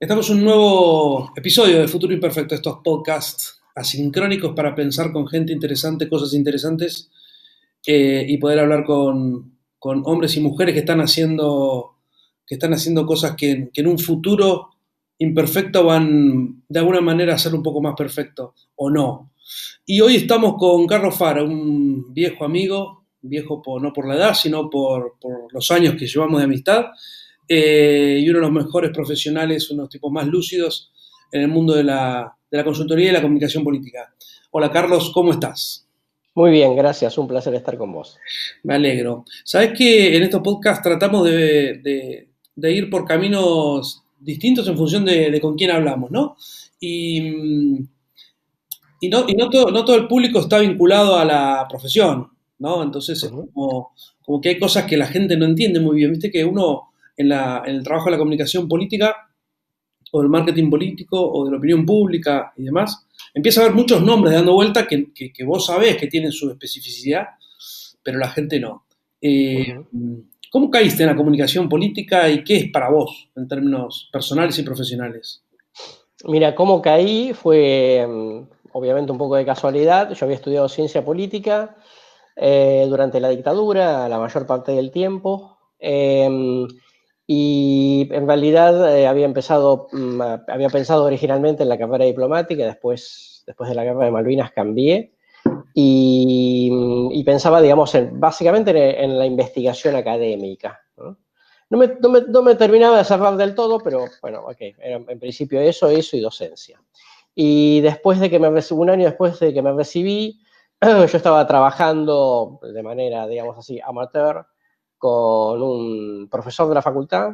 Estamos 0.00 0.30
en 0.30 0.38
un 0.38 0.44
nuevo 0.44 1.30
episodio 1.36 1.78
de 1.78 1.86
Futuro 1.86 2.14
Imperfecto, 2.14 2.54
estos 2.54 2.78
podcasts 2.82 3.60
asincrónicos 3.74 4.54
para 4.56 4.74
pensar 4.74 5.12
con 5.12 5.28
gente 5.28 5.52
interesante, 5.52 6.08
cosas 6.08 6.32
interesantes 6.32 7.10
eh, 7.86 8.24
y 8.26 8.38
poder 8.38 8.60
hablar 8.60 8.84
con, 8.86 9.58
hombres 9.78 10.34
y 10.38 10.40
mujeres 10.40 10.72
que 10.72 10.80
están 10.80 11.02
haciendo, 11.02 11.96
que 12.46 12.54
están 12.54 12.72
haciendo 12.72 13.04
cosas 13.04 13.36
que, 13.36 13.68
en 13.74 13.86
un 13.86 13.98
futuro 13.98 14.70
imperfecto 15.18 15.84
van 15.84 16.62
de 16.66 16.78
alguna 16.78 17.02
manera 17.02 17.34
a 17.34 17.38
ser 17.38 17.54
un 17.54 17.62
poco 17.62 17.82
más 17.82 17.94
perfecto 17.94 18.54
o 18.76 18.88
no. 18.88 19.32
Y 19.84 20.00
hoy 20.00 20.16
estamos 20.16 20.54
con 20.56 20.86
Carlos 20.86 21.14
Fara, 21.14 21.42
un 21.42 22.14
viejo 22.14 22.46
amigo, 22.46 23.04
viejo 23.20 23.62
no 23.78 23.92
por 23.92 24.08
la 24.08 24.14
edad, 24.14 24.32
sino 24.32 24.70
por, 24.70 25.18
por 25.20 25.52
los 25.52 25.70
años 25.70 25.94
que 25.96 26.06
llevamos 26.06 26.40
de 26.40 26.44
amistad 26.46 26.86
eh, 27.52 28.20
y 28.20 28.30
uno 28.30 28.38
de 28.38 28.42
los 28.42 28.52
mejores 28.52 28.92
profesionales, 28.92 29.68
uno 29.72 29.82
de 29.82 29.86
los 29.86 29.90
tipos 29.90 30.12
más 30.12 30.24
lúcidos 30.24 30.92
en 31.32 31.42
el 31.42 31.48
mundo 31.48 31.74
de 31.74 31.82
la, 31.82 32.32
consultoría 32.62 33.10
y 33.10 33.12
la 33.12 33.22
comunicación 33.22 33.64
política. 33.64 34.14
Hola 34.52 34.70
Carlos, 34.70 35.10
¿cómo 35.12 35.32
estás? 35.32 35.84
Muy 36.36 36.52
bien, 36.52 36.76
gracias, 36.76 37.18
un 37.18 37.26
placer 37.26 37.52
estar 37.54 37.76
con 37.76 37.92
vos. 37.92 38.16
Me 38.62 38.74
alegro. 38.74 39.24
Sabes 39.42 39.76
que 39.76 40.16
en 40.16 40.22
estos 40.22 40.42
podcasts 40.42 40.80
tratamos 40.80 41.24
de, 41.24 42.28
ir 42.56 42.88
por 42.88 43.04
caminos 43.04 44.04
distintos 44.20 44.68
en 44.68 44.76
función 44.76 45.04
de, 45.04 45.36
con 45.40 45.56
quién 45.56 45.72
hablamos, 45.72 46.12
¿no? 46.12 46.36
Y, 46.78 47.80
y, 49.00 49.08
no, 49.08 49.26
no, 49.26 49.50
todo, 49.84 49.96
el 49.96 50.06
público 50.06 50.38
está 50.38 50.60
vinculado 50.60 51.16
a 51.16 51.24
la 51.24 51.66
profesión, 51.68 52.28
¿no? 52.60 52.80
Entonces 52.84 53.20
es 53.20 53.28
como, 53.28 53.90
como, 54.24 54.40
que 54.40 54.50
hay 54.50 54.58
cosas 54.60 54.84
que 54.84 54.96
la 54.96 55.08
gente 55.08 55.36
no 55.36 55.46
entiende 55.46 55.80
muy 55.80 55.96
bien. 55.96 56.12
Viste 56.12 56.30
que 56.30 56.44
uno 56.44 56.89
en, 57.16 57.32
el 57.32 57.82
trabajo 57.82 58.06
de 58.06 58.12
la 58.12 58.18
comunicación 58.18 58.68
política 58.68 59.14
o 60.12 60.20
del 60.20 60.30
marketing 60.30 60.70
político 60.70 61.20
o 61.20 61.44
de 61.44 61.52
la 61.52 61.58
opinión 61.58 61.86
pública 61.86 62.52
y 62.56 62.64
demás, 62.64 63.06
empieza 63.32 63.60
a 63.60 63.64
haber 63.64 63.76
muchos 63.76 64.02
nombres 64.02 64.34
dando 64.34 64.54
vuelta 64.54 64.86
que, 64.86 65.44
vos 65.44 65.66
sabés 65.66 65.96
que 65.96 66.08
tienen 66.08 66.32
su 66.32 66.50
especificidad, 66.50 67.26
pero 68.02 68.18
la 68.18 68.28
gente 68.28 68.58
no. 68.58 68.86
Eh, 69.20 69.76
¿Cómo 70.50 70.68
caíste 70.68 71.04
en 71.04 71.10
la 71.10 71.16
comunicación 71.16 71.68
política 71.68 72.28
y 72.28 72.42
qué 72.42 72.56
es 72.56 72.70
para 72.72 72.90
vos 72.90 73.28
en 73.36 73.46
términos 73.46 74.08
personales 74.12 74.58
y 74.58 74.64
profesionales? 74.64 75.44
Mira, 76.24 76.56
cómo 76.56 76.82
caí 76.82 77.32
fue 77.32 78.04
mm, 78.06 78.40
obviamente 78.72 79.12
un 79.12 79.18
poco 79.18 79.36
de 79.36 79.44
casualidad. 79.44 80.12
Yo 80.12 80.24
había 80.26 80.36
estudiado 80.36 80.68
ciencia 80.68 81.04
política 81.04 81.76
eh, 82.36 82.84
durante 82.88 83.20
la 83.20 83.28
dictadura, 83.28 84.08
la 84.08 84.18
mayor 84.18 84.46
parte 84.46 84.72
del 84.72 84.90
tiempo. 84.90 85.58
Em, 85.78 86.66
y 87.32 88.08
en 88.10 88.26
realidad 88.26 88.92
eh, 88.92 89.06
había 89.06 89.24
empezado, 89.24 89.86
mm, 89.92 90.20
había 90.48 90.68
pensado 90.68 91.04
originalmente 91.04 91.62
en 91.62 91.68
la 91.68 91.78
carrera 91.78 92.04
diplomática, 92.04 92.64
después, 92.64 93.44
después 93.46 93.70
de 93.70 93.76
la 93.76 93.84
guerra 93.84 94.04
de 94.04 94.10
Malvinas 94.10 94.50
cambié 94.50 95.12
y, 95.72 96.70
mm, 96.72 97.24
pensaba, 97.24 97.62
digamos, 97.62 97.94
en, 97.94 98.18
básicamente 98.18 99.04
en, 99.04 99.16
la 99.16 99.26
investigación 99.26 99.94
académica. 99.94 100.80
¿no? 100.96 101.16
me, 101.68 101.96
no, 102.00 102.42
me, 102.42 102.56
terminaba 102.56 102.98
de 102.98 103.04
cerrar 103.04 103.36
del 103.36 103.54
todo, 103.54 103.78
pero 103.78 104.06
bueno, 104.22 104.40
ok, 104.46 104.60
en 104.80 105.20
principio 105.20 105.60
eso, 105.60 105.88
eso 105.88 106.16
y 106.16 106.20
docencia. 106.20 106.82
Y 107.32 107.80
después 107.80 108.18
de 108.18 108.28
que 108.28 108.40
me 108.40 108.48
un 108.48 108.90
año 108.90 109.04
después 109.04 109.38
de 109.38 109.54
que 109.54 109.62
me 109.62 109.72
recibí, 109.72 110.40
yo 110.82 111.04
estaba 111.04 111.46
trabajando 111.46 112.58
de 112.60 112.82
manera, 112.82 113.28
digamos 113.28 113.56
así, 113.56 113.78
amateur 113.84 114.46
con 115.00 115.62
un 115.62 116.28
profesor 116.30 116.68
de 116.68 116.74
la 116.74 116.82
facultad, 116.82 117.30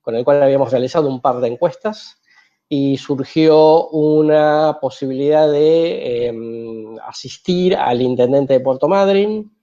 con 0.00 0.16
el 0.16 0.24
cual 0.24 0.42
habíamos 0.42 0.70
realizado 0.70 1.08
un 1.08 1.20
par 1.20 1.40
de 1.40 1.48
encuestas 1.48 2.22
y 2.70 2.96
surgió 2.96 3.88
una 3.88 4.78
posibilidad 4.80 5.46
de 5.50 6.26
em, 6.26 6.96
asistir 7.06 7.76
al 7.76 8.00
intendente 8.00 8.54
de 8.54 8.60
Puerto 8.60 8.88
Madryn. 8.88 9.54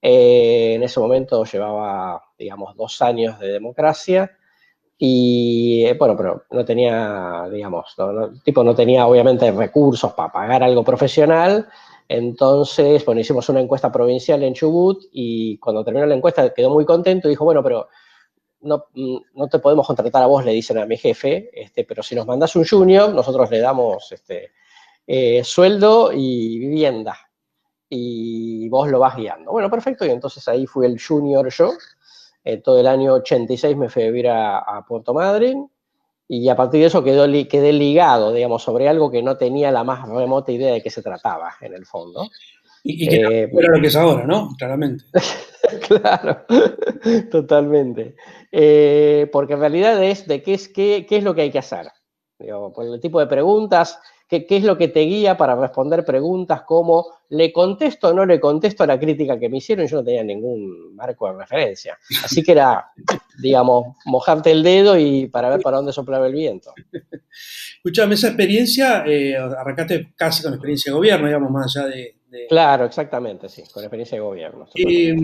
Eh, 0.00 0.74
en 0.76 0.84
ese 0.84 1.00
momento 1.00 1.44
llevaba, 1.44 2.22
digamos, 2.38 2.76
dos 2.76 3.02
años 3.02 3.36
de 3.40 3.48
democracia 3.48 4.30
y, 4.96 5.84
eh, 5.84 5.96
bueno, 5.98 6.16
pero 6.16 6.44
no 6.52 6.64
tenía, 6.64 7.48
digamos, 7.50 7.96
tipo 8.44 8.62
no 8.62 8.76
tenía 8.76 9.08
obviamente 9.08 9.50
recursos 9.50 10.12
para 10.12 10.30
pagar 10.30 10.62
algo 10.62 10.84
profesional 10.84 11.68
entonces, 12.14 13.02
bueno, 13.06 13.22
hicimos 13.22 13.48
una 13.48 13.60
encuesta 13.60 13.90
provincial 13.90 14.42
en 14.42 14.52
Chubut 14.52 15.04
y 15.12 15.56
cuando 15.56 15.82
terminó 15.82 16.04
la 16.04 16.14
encuesta 16.14 16.52
quedó 16.52 16.68
muy 16.68 16.84
contento 16.84 17.26
y 17.26 17.30
dijo, 17.30 17.46
bueno, 17.46 17.62
pero 17.62 17.88
no, 18.60 18.84
no, 19.32 19.48
te 19.48 19.58
podemos 19.60 19.86
contratar 19.86 20.22
a 20.22 20.26
vos, 20.26 20.44
le 20.44 20.52
dicen 20.52 20.76
a 20.76 20.84
mi 20.84 20.98
jefe, 20.98 21.48
este, 21.54 21.84
pero 21.84 22.02
si 22.02 22.14
nos 22.14 22.26
mandas 22.26 22.54
un 22.54 22.66
junior, 22.66 23.14
nosotros 23.14 23.50
le 23.50 23.60
damos 23.60 24.12
este, 24.12 24.52
eh, 25.06 25.42
sueldo 25.42 26.12
y 26.12 26.58
vivienda 26.58 27.16
y 27.88 28.68
vos 28.68 28.90
lo 28.90 28.98
vas 28.98 29.16
guiando. 29.16 29.50
Bueno, 29.50 29.70
perfecto, 29.70 30.04
y 30.04 30.10
entonces 30.10 30.46
ahí 30.48 30.66
fui 30.66 30.84
el 30.84 31.00
junior 31.02 31.48
yo. 31.48 31.72
Eh, 32.44 32.58
todo 32.58 32.78
el 32.78 32.88
año 32.88 33.14
86 33.14 33.74
me 33.74 33.88
fui 33.88 34.02
a 34.02 34.06
vivir 34.06 34.28
a, 34.28 34.58
a 34.58 34.84
Puerto 34.84 35.14
Madryn 35.14 35.66
y 36.34 36.48
a 36.48 36.56
partir 36.56 36.80
de 36.80 36.86
eso 36.86 37.04
quedó, 37.04 37.26
quedé 37.46 37.74
ligado, 37.74 38.32
digamos, 38.32 38.62
sobre 38.62 38.88
algo 38.88 39.10
que 39.10 39.22
no 39.22 39.36
tenía 39.36 39.70
la 39.70 39.84
más 39.84 40.08
remota 40.08 40.50
idea 40.50 40.72
de 40.72 40.82
qué 40.82 40.88
se 40.88 41.02
trataba, 41.02 41.52
en 41.60 41.74
el 41.74 41.84
fondo. 41.84 42.26
Y, 42.82 43.06
que 43.06 43.16
eh, 43.16 43.50
era 43.52 43.68
lo 43.68 43.78
que 43.82 43.88
es 43.88 43.96
ahora, 43.96 44.24
¿no? 44.26 44.48
Claramente. 44.56 45.04
claro, 45.86 46.46
totalmente. 47.30 48.16
Eh, 48.50 49.28
porque 49.30 49.52
en 49.52 49.60
realidad 49.60 50.02
es 50.02 50.26
de 50.26 50.42
qué 50.42 50.54
es, 50.54 50.70
qué, 50.70 51.04
qué 51.06 51.18
es 51.18 51.22
lo 51.22 51.34
que 51.34 51.42
hay 51.42 51.50
que 51.50 51.58
hacer. 51.58 51.88
Digo, 52.38 52.72
por 52.72 52.86
el 52.86 52.98
tipo 52.98 53.20
de 53.20 53.26
preguntas, 53.26 54.00
¿Qué, 54.40 54.56
es 54.56 54.64
lo 54.64 54.78
que 54.78 54.88
te 54.88 55.00
guía 55.00 55.36
para 55.36 55.54
responder 55.54 56.06
preguntas 56.06 56.62
como 56.62 57.06
le 57.28 57.52
contesto 57.52 58.08
o 58.08 58.14
no 58.14 58.24
le 58.24 58.40
contesto 58.40 58.82
a 58.82 58.86
la 58.86 58.98
crítica 58.98 59.38
que 59.38 59.50
me 59.50 59.58
hicieron? 59.58 59.86
Yo 59.86 59.98
no 59.98 60.04
tenía 60.04 60.24
ningún 60.24 60.96
marco 60.96 61.30
de 61.30 61.38
referencia. 61.38 61.98
Así 62.24 62.42
que 62.42 62.52
era, 62.52 62.86
digamos, 63.42 63.94
mojarte 64.06 64.50
el 64.50 64.62
dedo 64.62 64.96
y 64.96 65.26
para 65.26 65.50
ver 65.50 65.60
para 65.60 65.76
dónde 65.76 65.92
soplaba 65.92 66.26
el 66.28 66.32
viento. 66.32 66.72
Escuchame, 67.76 68.14
esa 68.14 68.28
experiencia, 68.28 69.04
eh, 69.06 69.36
arrancaste 69.36 70.14
casi 70.16 70.42
con 70.42 70.54
experiencia 70.54 70.90
de 70.90 70.96
gobierno, 70.96 71.26
digamos, 71.26 71.50
más 71.50 71.76
allá 71.76 71.88
de... 71.88 72.14
Claro, 72.48 72.86
exactamente, 72.86 73.50
sí, 73.50 73.62
con 73.70 73.82
experiencia 73.82 74.16
de 74.16 74.22
gobierno. 74.22 74.66
Eh, 74.74 75.14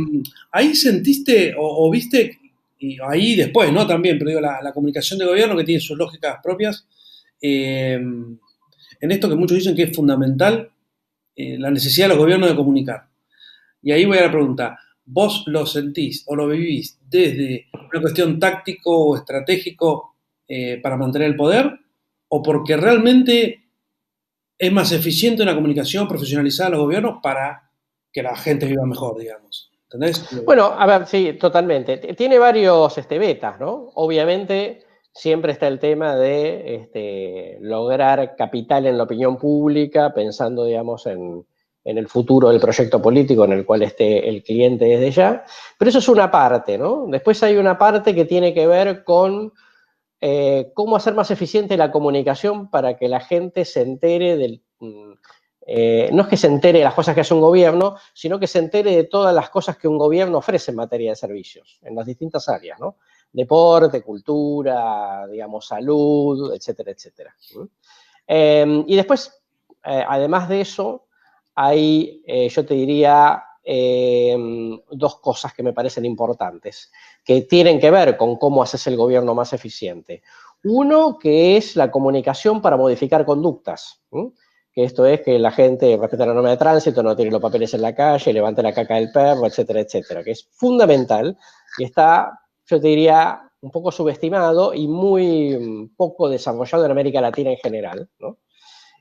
ahí 0.52 0.74
sentiste 0.74 1.54
o, 1.56 1.90
viste, 1.90 2.38
y 2.78 2.98
ahí 3.08 3.36
después, 3.36 3.72
¿no? 3.72 3.86
También, 3.86 4.18
pero 4.18 4.28
digo, 4.28 4.40
la, 4.42 4.70
comunicación 4.74 5.18
de 5.18 5.24
gobierno 5.24 5.56
que 5.56 5.64
tiene 5.64 5.80
sus 5.80 5.96
lógicas 5.96 6.40
propias. 6.42 6.86
Eh, 7.40 7.98
en 9.00 9.12
esto 9.12 9.28
que 9.28 9.36
muchos 9.36 9.58
dicen 9.58 9.76
que 9.76 9.84
es 9.84 9.96
fundamental 9.96 10.70
eh, 11.34 11.56
la 11.58 11.70
necesidad 11.70 12.06
de 12.06 12.14
los 12.14 12.18
gobiernos 12.18 12.50
de 12.50 12.56
comunicar. 12.56 13.06
Y 13.82 13.92
ahí 13.92 14.04
voy 14.04 14.18
a 14.18 14.22
la 14.22 14.30
pregunta, 14.30 14.78
¿vos 15.04 15.44
lo 15.46 15.66
sentís 15.66 16.24
o 16.26 16.34
lo 16.34 16.48
vivís 16.48 16.98
desde 17.08 17.66
una 17.72 18.00
cuestión 18.00 18.38
táctico 18.38 19.10
o 19.10 19.16
estratégico 19.16 20.16
eh, 20.48 20.80
para 20.82 20.96
mantener 20.96 21.28
el 21.28 21.36
poder 21.36 21.78
o 22.28 22.42
porque 22.42 22.76
realmente 22.76 23.64
es 24.58 24.72
más 24.72 24.90
eficiente 24.92 25.42
una 25.42 25.54
comunicación 25.54 26.08
profesionalizada 26.08 26.70
de 26.70 26.76
los 26.76 26.84
gobiernos 26.84 27.20
para 27.22 27.70
que 28.12 28.22
la 28.22 28.36
gente 28.36 28.66
viva 28.66 28.84
mejor, 28.84 29.18
digamos? 29.18 29.70
¿Entendés? 29.84 30.44
Bueno, 30.44 30.74
a 30.76 30.86
ver, 30.86 31.06
sí, 31.06 31.34
totalmente. 31.40 31.98
Tiene 32.14 32.38
varios 32.38 32.98
este, 32.98 33.18
betas, 33.18 33.58
¿no? 33.60 33.92
Obviamente 33.94 34.87
siempre 35.18 35.50
está 35.50 35.66
el 35.66 35.80
tema 35.80 36.14
de 36.14 36.76
este, 36.76 37.58
lograr 37.60 38.36
capital 38.36 38.86
en 38.86 38.96
la 38.96 39.02
opinión 39.02 39.36
pública, 39.36 40.14
pensando, 40.14 40.64
digamos, 40.64 41.06
en, 41.06 41.44
el 41.84 42.06
futuro 42.06 42.50
del 42.50 42.60
proyecto 42.60 43.00
político 43.00 43.46
en 43.46 43.52
el 43.52 43.64
cual 43.64 43.82
esté 43.82 44.28
el 44.28 44.42
cliente 44.42 44.84
desde 44.84 45.10
ya. 45.10 45.44
Pero 45.78 45.88
eso 45.88 45.98
es 46.00 46.08
una 46.08 46.30
parte, 46.30 46.76
¿no? 46.76 47.06
Después 47.08 47.42
hay 47.42 47.56
una 47.56 47.78
parte 47.78 48.14
que 48.14 48.26
tiene 48.26 48.52
que 48.52 48.66
ver 48.66 49.04
con 49.04 49.52
eh, 50.20 50.70
cómo 50.74 50.96
hacer 50.96 51.14
más 51.14 51.30
eficiente 51.30 51.78
la 51.78 51.90
comunicación 51.90 52.70
para 52.70 52.96
que 52.96 53.08
la 53.08 53.20
gente 53.20 53.64
se 53.64 53.82
entere 53.82 54.36
del... 54.36 54.62
Mm, 54.78 55.12
eh, 55.66 56.10
no 56.12 56.22
es 56.22 56.28
que 56.28 56.36
se 56.36 56.46
entere 56.46 56.78
de 56.78 56.84
las 56.84 56.94
cosas 56.94 57.14
que 57.14 57.22
hace 57.22 57.34
un 57.34 57.40
gobierno, 57.40 57.96
sino 58.12 58.38
que 58.38 58.46
se 58.46 58.58
entere 58.58 58.94
de 58.94 59.04
todas 59.04 59.34
las 59.34 59.50
cosas 59.50 59.78
que 59.78 59.88
un 59.88 59.98
gobierno 59.98 60.38
ofrece 60.38 60.70
en 60.70 60.76
materia 60.76 61.10
de 61.10 61.16
servicios, 61.16 61.80
en 61.82 61.96
las 61.96 62.06
distintas 62.06 62.48
áreas, 62.48 62.78
¿no? 62.78 62.96
Deporte, 63.32 64.02
cultura, 64.02 65.26
digamos, 65.26 65.66
salud, 65.66 66.54
etcétera, 66.54 66.92
etcétera. 66.92 67.34
Em, 68.26 68.84
y 68.86 68.96
después, 68.96 69.32
eh, 69.84 70.04
además 70.06 70.48
de 70.48 70.60
eso, 70.60 71.06
hay, 71.54 72.22
eh, 72.26 72.48
yo 72.48 72.64
te 72.64 72.74
diría, 72.74 73.42
em, 73.62 74.80
dos 74.90 75.20
cosas 75.20 75.52
que 75.52 75.62
me 75.62 75.72
parecen 75.72 76.04
importantes, 76.04 76.90
que 77.24 77.42
tienen 77.42 77.80
que 77.80 77.90
ver 77.90 78.16
con 78.16 78.36
cómo 78.36 78.62
haces 78.62 78.86
el 78.86 78.96
gobierno 78.96 79.34
más 79.34 79.52
eficiente. 79.52 80.22
Uno, 80.64 81.18
que 81.18 81.56
es 81.56 81.76
la 81.76 81.90
comunicación 81.90 82.60
para 82.60 82.76
modificar 82.76 83.24
conductas. 83.24 84.02
que 84.72 84.84
esto 84.84 85.04
es 85.06 85.22
que 85.22 85.40
la 85.40 85.50
gente 85.50 85.96
respete 85.96 86.24
la 86.24 86.34
norma 86.34 86.50
de 86.50 86.56
tránsito, 86.56 87.02
no 87.02 87.16
tire 87.16 87.32
los 87.32 87.42
papeles 87.42 87.74
en 87.74 87.82
la 87.82 87.94
calle, 87.96 88.32
levante 88.32 88.62
la 88.62 88.72
caca 88.72 88.94
del 88.94 89.10
perro, 89.10 89.46
etcétera, 89.46 89.80
etcétera, 89.80 90.22
que 90.22 90.30
es 90.30 90.46
fundamental 90.52 91.36
y 91.78 91.84
está 91.84 92.40
yo 92.68 92.80
te 92.80 92.88
diría, 92.88 93.40
un 93.60 93.70
poco 93.70 93.90
subestimado 93.90 94.74
y 94.74 94.86
muy 94.86 95.56
mm, 95.56 95.96
poco 95.96 96.28
desarrollado 96.28 96.84
en 96.84 96.90
América 96.90 97.20
Latina 97.20 97.50
en 97.50 97.56
general. 97.56 98.08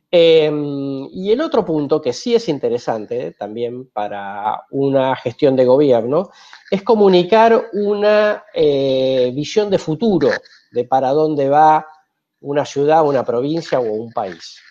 Em, 0.10 1.08
y 1.12 1.32
el 1.32 1.42
otro 1.42 1.66
punto 1.66 2.02
que 2.02 2.14
sí 2.14 2.34
es 2.34 2.48
interesante 2.48 3.34
también 3.34 3.90
para 3.90 4.64
una 4.72 5.18
gestión 5.18 5.58
de 5.58 5.66
gobierno 5.66 6.30
es 6.72 6.82
comunicar 6.82 7.70
una 7.74 8.46
eh, 8.54 9.32
visión 9.36 9.70
de 9.70 9.78
futuro 9.78 10.30
de 10.72 10.86
para 10.86 11.10
dónde 11.10 11.50
va 11.50 11.86
una 12.40 12.66
ciudad, 12.66 13.06
una 13.06 13.26
provincia 13.26 13.80
o 13.80 13.84
un 13.84 14.14
país. 14.14 14.62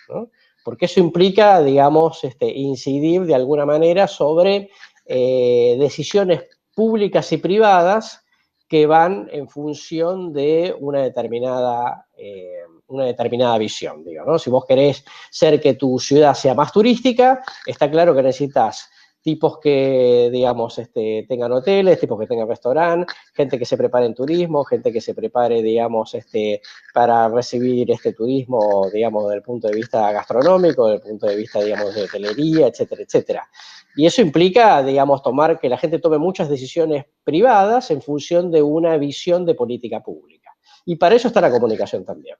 Porque 0.63 0.85
eso 0.85 0.99
implica, 0.99 1.61
digamos, 1.61 2.23
este, 2.23 2.47
incidir 2.47 3.25
de 3.25 3.35
alguna 3.35 3.65
manera 3.65 4.07
sobre 4.07 4.71
eh, 5.05 5.77
decisiones 5.79 6.43
públicas 6.73 7.31
y 7.31 7.37
privadas 7.37 8.23
que 8.67 8.85
van 8.85 9.29
en 9.31 9.47
función 9.47 10.33
de 10.33 10.75
una 10.79 11.01
determinada, 11.01 12.07
eh, 12.17 12.61
una 12.87 13.05
determinada 13.05 13.57
visión. 13.57 14.03
Si 14.39 14.49
vos 14.49 14.65
querés 14.65 15.05
ser 15.29 15.61
que 15.61 15.75
tu 15.75 15.99
ciudad 15.99 16.33
sea 16.33 16.53
más 16.53 16.71
turística, 16.71 17.43
está 17.65 17.89
claro 17.89 18.15
que 18.15 18.23
necesitas 18.23 18.89
tipos 19.27 19.59
que, 19.59 20.29
digamos, 20.31 20.79
este, 20.79 21.25
tengan 21.27 21.51
hoteles, 21.51 21.99
tipos 21.99 22.17
que 22.17 22.27
tengan 22.27 22.47
restaurantes, 22.47 23.13
gente 23.33 23.59
que 23.59 23.65
se 23.65 23.75
prepare 23.75 24.05
en 24.05 24.15
turismo, 24.15 24.63
gente 24.63 24.89
que 24.93 25.01
se 25.01 25.13
prepare, 25.13 25.61
digamos, 25.61 26.13
este, 26.13 26.61
para 26.93 27.27
recibir 27.27 27.91
este 27.91 28.13
turismo, 28.13 28.89
digamos, 28.89 29.25
desde 29.25 29.35
el 29.35 29.41
punto 29.41 29.67
de 29.67 29.75
vista 29.75 30.09
gastronómico, 30.13 30.87
desde 30.87 31.03
el 31.03 31.09
punto 31.09 31.27
de 31.27 31.35
vista, 31.35 31.61
digamos, 31.61 31.93
de 31.93 32.03
hotelería, 32.03 32.67
etcétera, 32.67 33.01
etcétera. 33.01 33.49
Y 33.97 34.05
eso 34.05 34.21
implica, 34.21 34.81
digamos, 34.81 35.21
tomar 35.21 35.59
que 35.59 35.67
la 35.67 35.77
gente 35.77 35.99
tome 35.99 36.19
muchas 36.19 36.47
decisiones 36.47 37.03
privadas 37.25 37.91
en 37.91 38.01
función 38.01 38.49
de 38.49 38.61
una 38.61 38.95
visión 38.95 39.45
de 39.45 39.55
política 39.55 39.99
pública. 40.01 40.55
Y 40.85 40.95
para 40.95 41.15
eso 41.15 41.27
está 41.27 41.41
la 41.41 41.51
comunicación 41.51 42.05
también. 42.05 42.37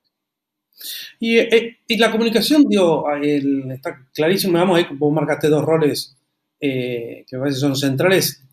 Y, 1.19 1.37
eh, 1.37 1.79
la 1.97 2.11
comunicación, 2.11 2.63
digo, 2.63 3.03
está 3.73 4.07
clarísimo, 4.13 4.53
vamos, 4.53 4.77
ahí 4.77 4.85
vos 4.91 5.11
marcaste 5.11 5.49
dos 5.49 5.65
roles 5.65 6.17
eh, 6.59 7.25
que 7.27 7.35
a 7.35 7.39
veces 7.39 7.59
son 7.59 7.75
centrales, 7.75 8.43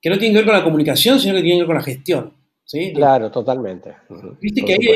que 0.00 0.10
no 0.10 0.18
tienen 0.18 0.32
que 0.32 0.38
ver 0.38 0.46
con 0.46 0.58
la 0.58 0.64
comunicación, 0.64 1.20
sino 1.20 1.34
que 1.34 1.42
tienen 1.42 1.58
que 1.58 1.62
ver 1.62 1.66
con 1.66 1.76
la 1.76 1.82
gestión. 1.82 2.40
¿sí? 2.70 2.92
Claro, 2.94 3.30
totalmente. 3.30 3.96
Viste 4.40 4.64
que 4.64 4.74
ahí 4.74 4.86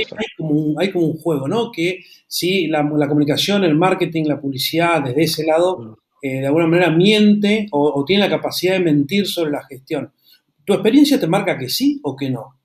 hay, 0.78 0.92
como 0.92 1.06
un, 1.06 1.18
juego, 1.18 1.48
¿no? 1.48 1.72
Que 1.72 2.04
si 2.28 2.68
la, 2.68 2.88
comunicación, 3.08 3.64
el 3.64 3.74
marketing, 3.74 4.24
la 4.26 4.40
publicidad, 4.40 5.02
desde 5.02 5.22
ese 5.24 5.44
lado, 5.44 5.98
eh, 6.22 6.40
de 6.40 6.46
alguna 6.46 6.68
manera 6.68 6.90
miente 6.90 7.66
o, 7.72 8.04
tiene 8.06 8.28
la 8.28 8.30
capacidad 8.30 8.74
de 8.74 8.80
mentir 8.80 9.26
sobre 9.26 9.50
la 9.50 9.64
gestión. 9.64 10.12
¿Tu 10.64 10.72
experiencia 10.72 11.18
te 11.18 11.26
marca 11.26 11.58
que 11.58 11.68
sí 11.68 12.00
o 12.04 12.14
que 12.14 12.30
no? 12.30 12.60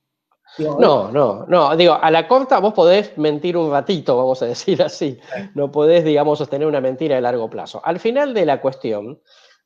No, 0.59 1.11
no, 1.11 1.45
no. 1.47 1.75
Digo, 1.75 1.94
a 1.94 2.11
la 2.11 2.27
corta 2.27 2.59
vos 2.59 2.73
podés 2.73 3.17
mentir 3.17 3.57
un 3.57 3.71
ratito, 3.71 4.15
vamos 4.15 4.41
a 4.44 4.45
decir 4.45 4.81
así. 4.83 5.17
No 5.56 5.71
podés, 5.71 6.06
digamos, 6.06 6.38
sostener 6.38 6.67
una 6.67 6.81
mentira 6.81 7.15
de 7.15 7.21
largo 7.21 7.50
plazo. 7.50 7.81
Al 7.83 8.00
final 8.00 8.33
de 8.33 8.45
la 8.45 8.61
cuestión, 8.61 9.19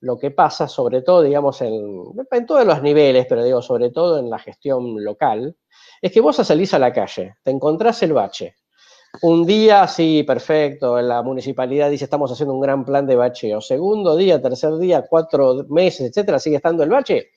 lo 0.04 0.20
que 0.20 0.32
pasa, 0.32 0.68
sobre 0.68 1.02
todo, 1.02 1.22
digamos, 1.22 1.62
en, 1.62 2.04
en, 2.30 2.46
todos 2.46 2.66
los 2.66 2.82
niveles, 2.82 3.26
pero 3.28 3.42
digo, 3.42 3.62
sobre 3.62 3.90
todo 3.90 4.20
en 4.20 4.30
la 4.30 4.38
gestión 4.38 5.02
local, 5.02 5.56
es 6.02 6.12
que 6.12 6.20
vos 6.20 6.36
salís 6.36 6.74
a 6.74 6.80
la 6.80 6.92
calle, 6.92 7.38
te 7.42 7.52
encontrás 7.52 8.04
el 8.04 8.12
bache. 8.12 8.58
Un 9.22 9.46
día, 9.46 9.88
sí, 9.88 10.24
perfecto, 10.24 11.02
la 11.02 11.22
municipalidad 11.22 11.90
dice 11.90 12.04
estamos 12.04 12.30
haciendo 12.30 12.54
un 12.54 12.60
gran 12.60 12.84
plan 12.84 13.08
de 13.08 13.16
bacheo. 13.16 13.62
Segundo 13.62 14.18
día, 14.18 14.42
tercer 14.42 14.76
día, 14.78 15.06
cuatro 15.10 15.66
meses, 15.70 16.10
etcétera, 16.10 16.38
sigue 16.38 16.58
estando 16.58 16.84
el 16.84 16.90
bache. 16.90 17.30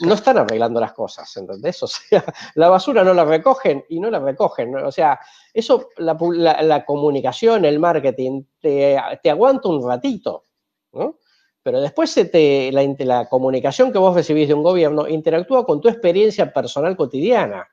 No 0.00 0.14
están 0.14 0.38
arreglando 0.38 0.80
las 0.80 0.94
cosas, 0.94 1.36
¿entendés? 1.36 1.82
O 1.82 1.86
sea, 1.88 2.24
la 2.54 2.70
basura 2.70 3.04
no 3.04 3.12
la 3.12 3.26
recogen 3.26 3.84
y 3.90 4.00
no 4.00 4.08
la 4.10 4.20
recogen. 4.20 4.74
O 4.76 4.92
sea, 4.92 5.20
eso, 5.52 5.90
la, 5.98 6.84
comunicación, 6.86 7.66
el 7.66 7.78
marketing, 7.78 8.44
te, 8.60 8.96
te 9.22 9.28
aguanta 9.28 9.68
un 9.68 9.86
ratito, 9.86 10.44
¿no? 10.92 11.18
Pero 11.68 11.82
después 11.82 12.16
la, 12.32 13.28
comunicación 13.28 13.92
que 13.92 13.98
vos 13.98 14.14
recibís 14.14 14.48
de 14.48 14.54
un 14.54 14.62
gobierno 14.62 15.06
interactúa 15.06 15.66
con 15.66 15.82
tu 15.82 15.90
experiencia 15.90 16.50
personal 16.50 16.96
cotidiana. 16.96 17.68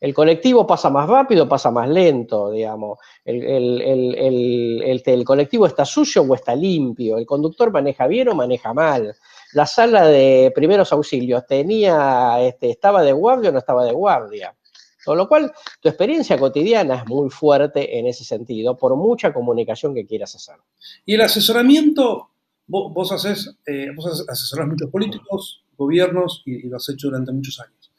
El 0.00 0.14
colectivo 0.14 0.64
pasa 0.64 0.88
más 0.88 1.08
rápido, 1.08 1.48
pasa 1.48 1.72
más 1.72 1.88
lento, 1.88 2.52
digamos. 2.52 3.00
El, 3.24 5.02
colectivo 5.26 5.66
está 5.66 5.84
sucio 5.84 6.22
o 6.22 6.36
está 6.36 6.54
limpio. 6.54 7.18
El 7.18 7.26
conductor 7.26 7.72
maneja 7.72 8.06
bien 8.06 8.28
o 8.28 8.36
maneja 8.36 8.72
mal. 8.72 9.12
La 9.54 9.66
sala 9.66 10.06
de 10.06 10.52
primeros 10.54 10.92
auxilios 10.92 11.48
tenía, 11.48 12.36
este, 12.42 12.70
estaba 12.70 13.02
de 13.02 13.10
guardia 13.10 13.50
o 13.50 13.52
no 13.54 13.58
estaba 13.58 13.84
de 13.84 13.92
guardia. 13.92 14.54
Con 15.04 15.18
lo 15.18 15.26
cual, 15.26 15.52
tu 15.80 15.88
experiencia 15.88 16.38
cotidiana 16.38 16.98
es 16.98 17.06
muy 17.08 17.28
fuerte 17.28 17.98
en 17.98 18.06
ese 18.06 18.22
sentido, 18.22 18.76
por 18.76 18.94
mucha 18.94 19.32
comunicación 19.32 19.96
que 19.96 20.06
quieras 20.06 20.36
hacer. 20.36 20.58
Y 21.04 21.14
el 21.14 21.22
asesoramiento 21.22 22.28
Vos, 22.68 22.92
vos, 22.92 23.12
haces, 23.12 23.56
eh, 23.66 23.88
vos 23.96 24.24
asesorás 24.28 24.68
muchos 24.68 24.90
políticos, 24.90 25.64
gobiernos 25.76 26.42
y, 26.46 26.68
lo 26.68 26.76
has 26.76 26.88
hecho 26.88 27.08
durante 27.08 27.32
muchos 27.32 27.58
años. 27.60 27.90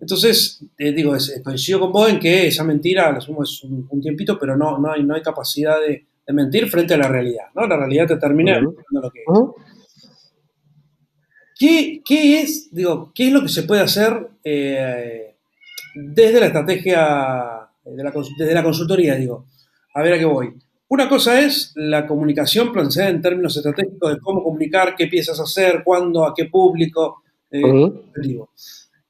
Entonces, 0.00 0.64
eh, 0.78 0.92
digo, 0.92 1.16
coincido 1.42 1.80
con 1.80 1.90
vos 1.90 2.08
en 2.08 2.20
que 2.20 2.46
esa 2.46 2.62
mentira, 2.62 3.10
la 3.10 3.20
sumo 3.20 3.42
es 3.42 3.64
un, 3.64 4.00
tiempito, 4.00 4.38
pero 4.38 4.56
no, 4.56 4.78
no, 4.78 4.92
hay, 4.92 5.02
no 5.02 5.14
hay 5.14 5.22
capacidad 5.22 5.76
de, 5.80 6.06
mentir 6.30 6.68
frente 6.68 6.92
a 6.92 6.98
la 6.98 7.08
realidad, 7.08 7.46
¿no? 7.54 7.66
La 7.66 7.78
realidad 7.78 8.06
te 8.06 8.18
termina 8.18 8.60
lo 8.60 8.74
que 9.10 9.24
¿Qué, 11.58 12.02
¿Qué, 12.04 12.40
es, 12.42 12.68
digo, 12.70 13.10
qué 13.14 13.28
es 13.28 13.32
lo 13.32 13.42
que 13.42 13.48
se 13.48 13.64
puede 13.64 13.80
hacer 13.80 14.28
eh, 14.44 15.34
desde 15.94 16.38
la 16.38 16.46
estrategia, 16.46 17.68
desde 17.84 18.54
la 18.54 18.62
consultoría, 18.62 19.16
digo? 19.16 19.46
A 19.94 20.02
ver 20.02 20.12
a 20.12 20.18
qué 20.18 20.24
voy. 20.24 20.54
Una 20.90 21.08
cosa 21.08 21.40
es 21.40 21.72
la 21.74 22.06
comunicación 22.06 22.72
planteada 22.72 23.10
en 23.10 23.20
términos 23.20 23.56
estratégicos 23.56 24.14
de 24.14 24.20
cómo 24.20 24.42
comunicar, 24.42 24.96
qué 24.96 25.06
piensas 25.06 25.38
hacer, 25.38 25.82
cuándo, 25.84 26.24
a 26.24 26.32
qué 26.34 26.46
público. 26.46 27.22
Eh, 27.50 27.90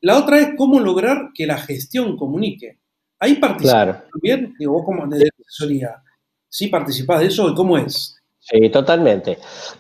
la 0.01 0.19
otra 0.19 0.39
es 0.41 0.51
cómo 0.57 0.81
lograr 0.81 1.31
que 1.33 1.47
la 1.47 1.59
gestión 1.59 2.17
comunique. 2.17 2.79
Ahí 3.21 3.35
participas 3.37 4.05
también, 4.13 4.55
digo, 4.59 4.73
vos 4.73 4.85
como 4.85 5.07
de 5.07 5.29
asesoría, 5.41 6.03
¿sí 6.49 6.69
participás 6.69 7.21
de 7.21 7.27
eso 7.27 7.49
y 7.49 7.55
cómo 7.55 7.79
es? 7.79 8.17
Sí, 8.39 8.71
totalmente. 8.71 9.39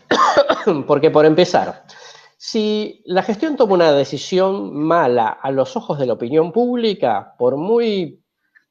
Porque 0.86 1.10
por 1.10 1.24
empezar, 1.24 1.84
si 2.36 3.02
la 3.06 3.22
gestión 3.22 3.56
toma 3.56 3.74
una 3.74 3.92
decisión 3.92 4.72
mala 4.74 5.28
a 5.28 5.50
los 5.50 5.76
ojos 5.76 5.98
de 5.98 6.06
la 6.06 6.12
opinión 6.12 6.52
pública, 6.52 7.34
por 7.38 7.56
muy 7.56 8.20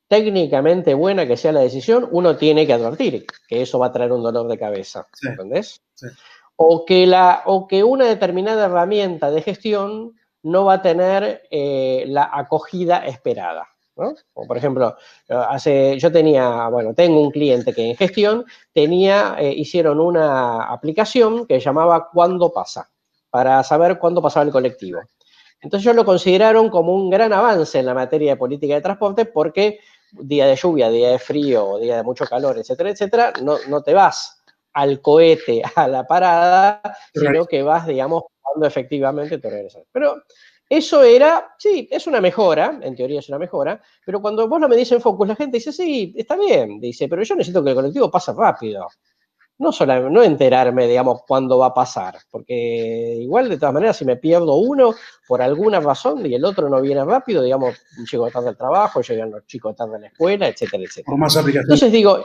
técnicamente 0.07 0.93
buena 0.93 1.27
que 1.27 1.37
sea 1.37 1.51
la 1.51 1.61
decisión, 1.61 2.07
uno 2.11 2.37
tiene 2.37 2.65
que 2.65 2.73
advertir 2.73 3.25
que 3.47 3.61
eso 3.61 3.79
va 3.79 3.87
a 3.87 3.91
traer 3.91 4.11
un 4.11 4.23
dolor 4.23 4.47
de 4.47 4.57
cabeza, 4.57 5.07
¿entendés? 5.21 5.81
O, 6.55 6.85
que 6.85 7.05
la, 7.05 7.43
o 7.45 7.67
que 7.67 7.83
una 7.83 8.05
determinada 8.05 8.65
herramienta 8.65 9.29
de 9.29 9.41
gestión 9.41 10.15
no 10.43 10.65
va 10.65 10.75
a 10.75 10.81
tener 10.81 11.43
eh, 11.51 12.05
la 12.07 12.29
acogida 12.31 13.05
esperada. 13.05 13.67
¿no? 13.97 14.13
O 14.33 14.45
por 14.45 14.57
ejemplo, 14.57 14.95
hace, 15.27 15.97
yo 15.99 16.11
tenía, 16.11 16.67
bueno, 16.69 16.93
tengo 16.93 17.21
un 17.21 17.31
cliente 17.31 17.73
que 17.73 17.89
en 17.89 17.97
gestión 17.97 18.45
tenía, 18.71 19.35
eh, 19.39 19.53
hicieron 19.55 19.99
una 19.99 20.63
aplicación 20.63 21.47
que 21.47 21.59
llamaba 21.59 22.09
Cuándo 22.11 22.53
pasa, 22.53 22.89
para 23.29 23.63
saber 23.63 23.97
cuándo 23.97 24.21
pasaba 24.21 24.45
el 24.45 24.51
colectivo. 24.51 24.99
Entonces 25.59 25.85
ellos 25.85 25.95
lo 25.95 26.05
consideraron 26.05 26.69
como 26.69 26.93
un 26.93 27.09
gran 27.09 27.33
avance 27.33 27.79
en 27.79 27.87
la 27.87 27.95
materia 27.95 28.33
de 28.33 28.37
política 28.37 28.75
de 28.75 28.81
transporte 28.81 29.25
porque 29.25 29.79
día 30.11 30.47
de 30.47 30.55
lluvia, 30.55 30.89
día 30.89 31.09
de 31.11 31.19
frío, 31.19 31.77
día 31.77 31.97
de 31.97 32.03
mucho 32.03 32.25
calor, 32.25 32.57
etcétera, 32.57 32.89
etcétera, 32.91 33.33
no, 33.41 33.57
no 33.67 33.81
te 33.83 33.93
vas 33.93 34.43
al 34.73 35.01
cohete, 35.01 35.61
a 35.75 35.87
la 35.87 36.05
parada, 36.05 36.81
sino 37.13 37.45
que 37.45 37.63
vas, 37.63 37.87
digamos, 37.87 38.23
cuando 38.41 38.67
efectivamente 38.67 39.37
te 39.37 39.49
regresas. 39.49 39.83
Pero 39.91 40.23
eso 40.69 41.03
era, 41.03 41.55
sí, 41.57 41.87
es 41.89 42.07
una 42.07 42.21
mejora, 42.21 42.79
en 42.81 42.95
teoría 42.95 43.19
es 43.19 43.29
una 43.29 43.39
mejora, 43.39 43.81
pero 44.05 44.21
cuando 44.21 44.47
vos 44.47 44.59
lo 44.59 44.67
medís 44.67 44.91
en 44.91 45.01
Focus, 45.01 45.27
la 45.27 45.35
gente 45.35 45.57
dice, 45.57 45.71
sí, 45.71 46.13
está 46.17 46.35
bien, 46.35 46.79
dice, 46.79 47.07
pero 47.07 47.23
yo 47.23 47.35
necesito 47.35 47.63
que 47.63 47.69
el 47.69 47.75
colectivo 47.75 48.11
pase 48.11 48.33
rápido 48.33 48.87
no, 49.59 49.71
solo, 49.71 50.09
no 50.09 50.23
enterarme, 50.23 50.87
digamos, 50.87 51.21
cuándo 51.27 51.57
va 51.57 51.67
a 51.67 51.73
pasar, 51.73 52.17
porque 52.29 53.17
igual 53.19 53.49
de 53.49 53.57
todas 53.57 53.73
maneras 53.73 53.97
si 53.97 54.05
me 54.05 54.15
pierdo 54.15 54.55
uno 54.55 54.93
por 55.27 55.41
alguna 55.41 55.79
razón 55.79 56.25
y 56.25 56.35
el 56.35 56.45
otro 56.45 56.69
no 56.69 56.81
viene 56.81 57.03
rápido, 57.03 57.41
digamos, 57.41 57.75
llego 58.11 58.29
tarde 58.29 58.49
al 58.49 58.57
trabajo, 58.57 59.01
llegan 59.01 59.31
los 59.31 59.45
chicos 59.47 59.75
tarde 59.75 59.95
a 59.95 59.99
la 59.99 60.07
escuela, 60.07 60.47
etcétera, 60.47 60.83
etcétera. 60.83 61.17
más 61.17 61.35
Entonces 61.35 61.91
digo, 61.91 62.23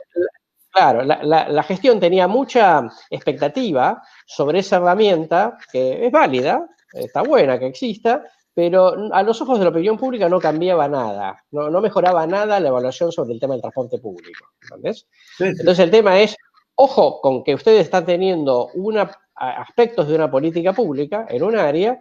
claro, 0.70 1.02
la, 1.04 1.62
gestión 1.62 1.98
tenía 1.98 2.28
mucha 2.28 2.86
expectativa 3.08 4.02
sobre 4.26 4.58
esa 4.58 4.76
herramienta 4.76 5.56
que 5.72 6.06
es 6.06 6.12
válida, 6.12 6.68
está 6.92 7.22
buena 7.22 7.58
que 7.58 7.66
exista, 7.66 8.24
pero 8.54 9.10
a 9.14 9.22
los 9.22 9.40
ojos 9.40 9.58
de 9.58 9.64
la 9.64 9.70
opinión 9.70 9.96
pública 9.96 10.28
no 10.28 10.38
cambiaba 10.38 10.86
nada, 10.86 11.42
no, 11.50 11.80
mejoraba 11.80 12.26
nada 12.26 12.60
la 12.60 12.68
evaluación 12.68 13.10
sobre 13.10 13.32
el 13.32 13.40
tema 13.40 13.54
del 13.54 13.62
transporte 13.62 13.98
público. 13.98 14.48
¿entendés? 14.62 15.06
Entonces 15.38 15.78
el 15.78 15.90
tema 15.90 16.20
es 16.20 16.36
Ojo 16.84 17.20
con 17.20 17.44
que 17.44 17.54
ustedes 17.54 17.82
están 17.82 18.04
teniendo 18.04 18.70
una, 18.74 19.08
aspectos 19.36 20.08
de 20.08 20.16
una 20.16 20.28
política 20.28 20.72
pública 20.72 21.26
en 21.28 21.44
un 21.44 21.56
área 21.56 22.00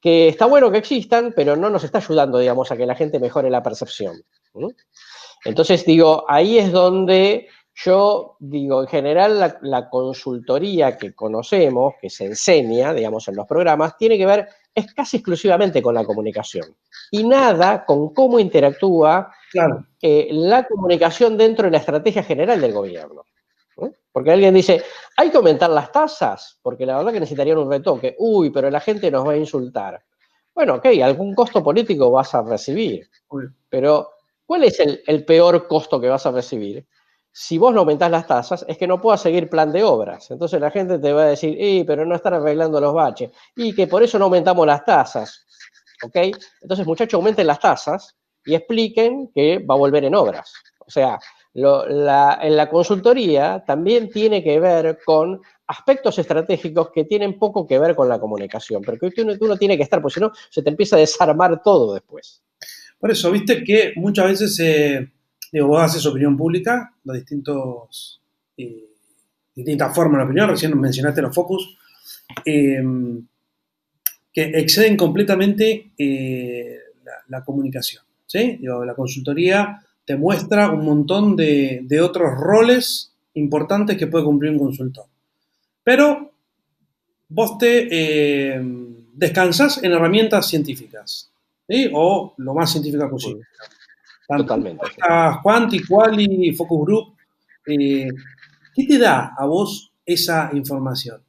que 0.00 0.28
está 0.28 0.46
bueno 0.46 0.70
que 0.70 0.78
existan, 0.78 1.32
pero 1.34 1.56
no 1.56 1.68
nos 1.68 1.82
está 1.82 1.98
ayudando, 1.98 2.38
digamos, 2.38 2.70
a 2.70 2.76
que 2.76 2.86
la 2.86 2.94
gente 2.94 3.18
mejore 3.18 3.50
la 3.50 3.60
percepción. 3.60 4.22
Entonces, 5.44 5.84
digo, 5.84 6.24
ahí 6.28 6.58
es 6.58 6.70
donde 6.70 7.48
yo 7.74 8.36
digo, 8.38 8.82
en 8.82 8.86
general 8.86 9.58
la, 9.62 9.90
consultoría 9.90 10.96
que 10.96 11.12
conocemos, 11.12 11.94
que 12.00 12.08
se 12.08 12.26
enseña, 12.26 12.94
digamos, 12.94 13.26
en 13.26 13.34
los 13.34 13.48
programas, 13.48 13.96
tiene 13.96 14.16
que 14.16 14.26
ver, 14.26 14.48
es 14.72 14.94
casi 14.94 15.16
exclusivamente 15.16 15.82
con 15.82 15.96
la 15.96 16.04
comunicación. 16.04 16.76
Y 17.10 17.24
nada 17.24 17.84
con 17.84 18.14
cómo 18.14 18.38
interactúa 18.38 19.32
eh, 20.00 20.28
la 20.30 20.68
comunicación 20.68 21.36
dentro 21.36 21.64
de 21.64 21.72
la 21.72 21.78
estrategia 21.78 22.22
general 22.22 22.60
del 22.60 22.72
gobierno. 22.72 23.24
Porque 24.12 24.32
alguien 24.32 24.54
dice, 24.54 24.82
hay 25.16 25.30
que 25.30 25.36
aumentar 25.36 25.70
las 25.70 25.92
tasas, 25.92 26.58
porque 26.62 26.84
la 26.84 26.96
verdad 26.96 27.12
que 27.12 27.20
necesitarían 27.20 27.58
un 27.58 27.70
retoque. 27.70 28.16
Uy, 28.18 28.50
pero 28.50 28.70
la 28.70 28.80
gente 28.80 29.10
nos 29.10 29.26
va 29.26 29.32
a 29.32 29.36
insultar. 29.36 30.02
Bueno, 30.54 30.76
ok, 30.76 30.86
algún 31.02 31.34
costo 31.34 31.62
político 31.62 32.10
vas 32.10 32.34
a 32.34 32.42
recibir. 32.42 33.08
Pero, 33.68 34.10
¿cuál 34.44 34.64
es 34.64 34.80
el, 34.80 35.02
el 35.06 35.24
peor 35.24 35.68
costo 35.68 36.00
que 36.00 36.08
vas 36.08 36.26
a 36.26 36.32
recibir? 36.32 36.86
si 37.32 37.58
vos 37.58 37.72
no 37.72 37.80
aumentás 37.80 38.10
las 38.10 38.26
tasas, 38.26 38.64
es 38.68 38.76
que 38.76 38.86
no 38.86 39.00
puedas 39.00 39.20
seguir 39.20 39.48
plan 39.48 39.72
de 39.72 39.84
obras. 39.84 40.30
Entonces 40.30 40.60
la 40.60 40.70
gente 40.70 40.98
te 40.98 41.12
va 41.12 41.22
a 41.22 41.26
decir, 41.26 41.56
eh, 41.58 41.84
pero 41.86 42.04
no 42.04 42.14
están 42.14 42.34
arreglando 42.34 42.80
los 42.80 42.92
baches. 42.92 43.30
Y 43.54 43.74
que 43.74 43.86
por 43.86 44.02
eso 44.02 44.18
no 44.18 44.24
aumentamos 44.26 44.66
las 44.66 44.84
tasas. 44.84 45.46
¿Ok? 46.02 46.16
Entonces, 46.62 46.86
muchachos, 46.86 47.14
aumenten 47.14 47.46
las 47.46 47.60
tasas 47.60 48.16
y 48.44 48.54
expliquen 48.54 49.30
que 49.34 49.58
va 49.58 49.74
a 49.74 49.78
volver 49.78 50.04
en 50.04 50.14
obras. 50.14 50.52
O 50.80 50.90
sea, 50.90 51.20
en 51.52 52.56
la 52.56 52.68
consultoría 52.70 53.64
también 53.66 54.08
tiene 54.08 54.42
que 54.42 54.60
ver 54.60 54.98
con 55.04 55.40
aspectos 55.66 56.18
estratégicos 56.18 56.90
que 56.92 57.04
tienen 57.04 57.38
poco 57.38 57.66
que 57.66 57.78
ver 57.78 57.94
con 57.94 58.08
la 58.08 58.18
comunicación, 58.18 58.82
pero 58.84 58.98
que 58.98 59.22
uno, 59.22 59.34
uno 59.40 59.56
tiene 59.56 59.76
que 59.76 59.82
estar, 59.84 60.00
porque 60.00 60.14
si 60.14 60.20
no, 60.20 60.32
se 60.48 60.62
te 60.62 60.70
empieza 60.70 60.96
a 60.96 61.00
desarmar 61.00 61.62
todo 61.62 61.94
después. 61.94 62.42
Por 62.98 63.10
eso, 63.10 63.30
viste 63.30 63.64
que 63.64 63.92
muchas 63.96 64.26
veces 64.26 64.56
se 64.56 65.10
Digo, 65.52 65.66
vos 65.66 65.82
haces 65.82 66.06
opinión 66.06 66.36
pública, 66.36 66.94
los 67.04 67.16
distintos, 67.16 68.20
eh, 68.56 68.90
distintas 69.54 69.94
formas 69.94 70.20
de 70.20 70.24
opinión, 70.26 70.48
recién 70.48 70.78
mencionaste 70.78 71.22
los 71.22 71.34
focus, 71.34 71.76
eh, 72.44 72.80
que 74.32 74.42
exceden 74.42 74.96
completamente 74.96 75.92
eh, 75.98 76.78
la, 77.28 77.44
comunicación. 77.44 78.04
¿sí? 78.26 78.58
Digo, 78.60 78.84
la 78.84 78.94
consultoría 78.94 79.84
te 80.04 80.16
muestra 80.16 80.70
un 80.70 80.84
montón 80.84 81.36
de, 81.36 82.00
otros 82.02 82.32
roles 82.38 83.14
importantes 83.34 83.96
que 83.96 84.06
puede 84.06 84.24
cumplir 84.24 84.52
un 84.52 84.58
consultor. 84.58 85.06
Pero 85.82 86.32
vos 87.28 87.58
te 87.58 88.60
descansas 89.12 89.82
en 89.82 89.92
herramientas 89.92 90.48
científicas, 90.48 91.30
¿sí? 91.68 91.90
o 91.92 92.34
lo 92.38 92.54
más 92.54 92.72
científica 92.72 93.08
posible. 93.08 93.44
Totalmente. 94.38 94.86
Quanti, 95.42 95.82
Quali, 95.84 96.52
Focus 96.52 96.86
Group. 96.86 97.16
Eh, 97.66 98.08
¿Qué 98.74 98.84
te 98.86 98.98
da 98.98 99.34
a 99.36 99.44
vos 99.46 99.92
esa 100.06 100.50
información? 100.54 101.20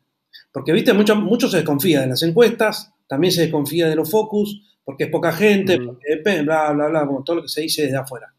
Porque, 0.51 0.71
viste, 0.71 0.93
mucho, 0.93 1.15
mucho 1.15 1.47
se 1.47 1.57
desconfía 1.57 2.01
de 2.01 2.07
las 2.07 2.21
encuestas, 2.23 2.93
también 3.07 3.31
se 3.31 3.41
desconfía 3.41 3.89
de 3.89 3.95
los 3.95 4.09
focus, 4.09 4.79
porque 4.83 5.05
es 5.05 5.09
poca 5.09 5.31
gente, 5.31 5.77
bla, 5.77 6.71
bla, 6.71 6.87
bla, 6.87 7.05
como 7.05 7.23
todo 7.23 7.37
lo 7.37 7.41
que 7.43 7.49
se 7.49 7.61
dice 7.61 7.83
desde 7.83 7.97
afuera. 7.97 8.33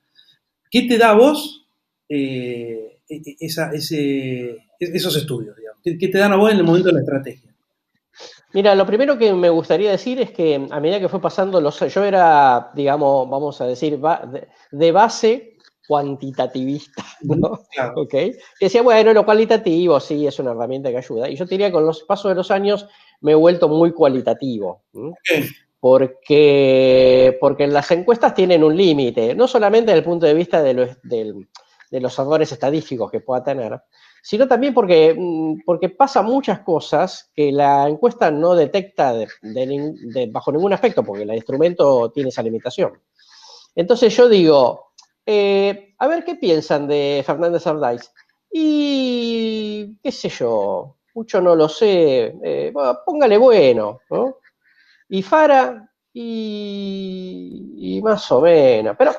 ¿Qué 0.72 0.82
te 0.88 0.96
da 0.96 1.10
a 1.10 1.14
vos 1.14 1.66
eh, 2.08 2.98
e, 3.06 3.16
e, 3.16 3.36
ese, 3.38 4.56
esos 4.80 5.16
estudios? 5.16 5.54
¿Qué 5.84 6.08
te 6.08 6.18
dan 6.18 6.32
a 6.32 6.36
vos 6.36 6.50
en 6.50 6.56
el 6.56 6.64
momento 6.64 6.88
de 6.88 6.94
la 6.94 7.00
estrategia? 7.00 7.54
Mira, 8.54 8.74
lo 8.74 8.86
primero 8.86 9.18
que 9.18 9.34
me 9.34 9.50
gustaría 9.50 9.90
decir 9.90 10.18
es 10.20 10.30
que 10.30 10.66
a 10.70 10.80
medida 10.80 10.98
que 10.98 11.10
fue 11.10 11.20
pasando 11.20 11.60
los 11.60 11.78
yo 11.78 12.04
era, 12.04 12.70
digamos, 12.74 13.28
vamos 13.28 13.60
a 13.60 13.66
decir, 13.66 14.00
de 14.70 14.92
base 14.92 15.58
cuantitativista, 15.86 17.04
¿no? 17.22 17.66
¿Ok? 17.96 18.14
decía, 18.58 18.80
bueno, 18.80 19.12
lo 19.12 19.26
cualitativo 19.26 20.00
sí 20.00 20.26
es 20.26 20.38
una 20.38 20.52
herramienta 20.52 20.90
que 20.90 20.98
ayuda. 20.98 21.28
Y 21.28 21.36
yo 21.36 21.44
diría 21.44 21.66
que 21.66 21.74
con 21.74 21.84
los 21.84 22.02
pasos 22.04 22.30
de 22.30 22.34
los 22.34 22.50
años 22.50 22.88
me 23.20 23.32
he 23.32 23.34
vuelto 23.34 23.68
muy 23.68 23.92
cualitativo. 23.92 24.84
Porque, 25.82 27.36
porque 27.40 27.66
las 27.66 27.90
encuestas 27.90 28.34
tienen 28.36 28.62
un 28.62 28.76
límite, 28.76 29.34
no 29.34 29.48
solamente 29.48 29.90
desde 29.90 29.98
el 29.98 30.04
punto 30.04 30.26
de 30.26 30.34
vista 30.34 30.62
de 30.62 30.74
los, 30.74 32.18
errores 32.20 32.52
estadísticos 32.52 33.10
que 33.10 33.18
pueda 33.18 33.42
tener, 33.42 33.82
sino 34.22 34.46
también 34.46 34.74
porque, 34.74 35.12
mm, 35.18 35.62
porque 35.66 35.88
pasa 35.88 36.22
muchas 36.22 36.60
cosas 36.60 37.32
que 37.34 37.50
la 37.50 37.88
encuesta 37.88 38.30
no 38.30 38.54
detecta 38.54 39.12
bajo 40.30 40.52
ningún 40.52 40.72
aspecto, 40.72 41.02
porque 41.02 41.24
el 41.24 41.34
instrumento 41.34 42.12
tiene 42.12 42.28
esa 42.28 42.44
limitación. 42.44 42.92
Entonces 43.74 44.16
yo 44.16 44.28
digo, 44.28 44.92
eh, 45.26 45.94
a 45.98 46.06
ver 46.06 46.22
qué 46.22 46.36
piensan 46.36 46.86
de 46.86 47.24
Fernández 47.26 47.66
Ardaiz. 47.66 48.12
Y 48.52 49.96
qué 50.00 50.12
sé 50.12 50.28
yo, 50.28 50.98
mucho 51.12 51.40
no 51.40 51.56
lo 51.56 51.68
sé, 51.68 52.36
eh, 52.44 52.72
póngale 53.04 53.36
bueno, 53.36 53.98
¿no? 54.08 54.36
Y 55.12 55.20
Fara, 55.20 55.92
y, 56.14 58.00
más 58.02 58.32
o 58.32 58.40
menos, 58.40 58.96
pero 58.98 59.12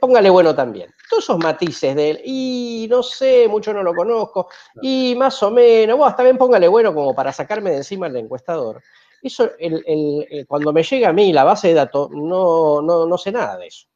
póngale 0.00 0.30
bueno 0.30 0.54
también. 0.54 0.94
Todos 1.10 1.24
esos 1.24 1.38
matices 1.38 1.96
de 1.96 2.10
él, 2.10 2.20
y 2.24 2.86
no 2.88 3.02
sé, 3.02 3.48
mucho 3.48 3.74
no 3.74 3.82
lo 3.82 3.94
conozco, 3.94 4.48
y 4.80 5.16
más 5.16 5.42
o 5.42 5.50
menos, 5.50 5.98
bueno, 5.98 6.14
también 6.14 6.38
póngale 6.38 6.68
bueno 6.68 6.94
como 6.94 7.16
para 7.16 7.32
sacarme 7.32 7.70
de 7.70 7.78
encima 7.78 8.06
el 8.06 8.16
encuestador. 8.16 8.80
Eso, 9.20 9.50
el, 9.58 10.46
cuando 10.46 10.72
me 10.72 10.84
llega 10.84 11.08
a 11.08 11.12
mí 11.12 11.32
la 11.32 11.42
base 11.42 11.68
de 11.68 11.74
datos, 11.74 12.08
no, 12.12 12.80
no, 12.80 13.18
sé 13.18 13.32
nada 13.32 13.58
de 13.58 13.66
eso. 13.66 13.88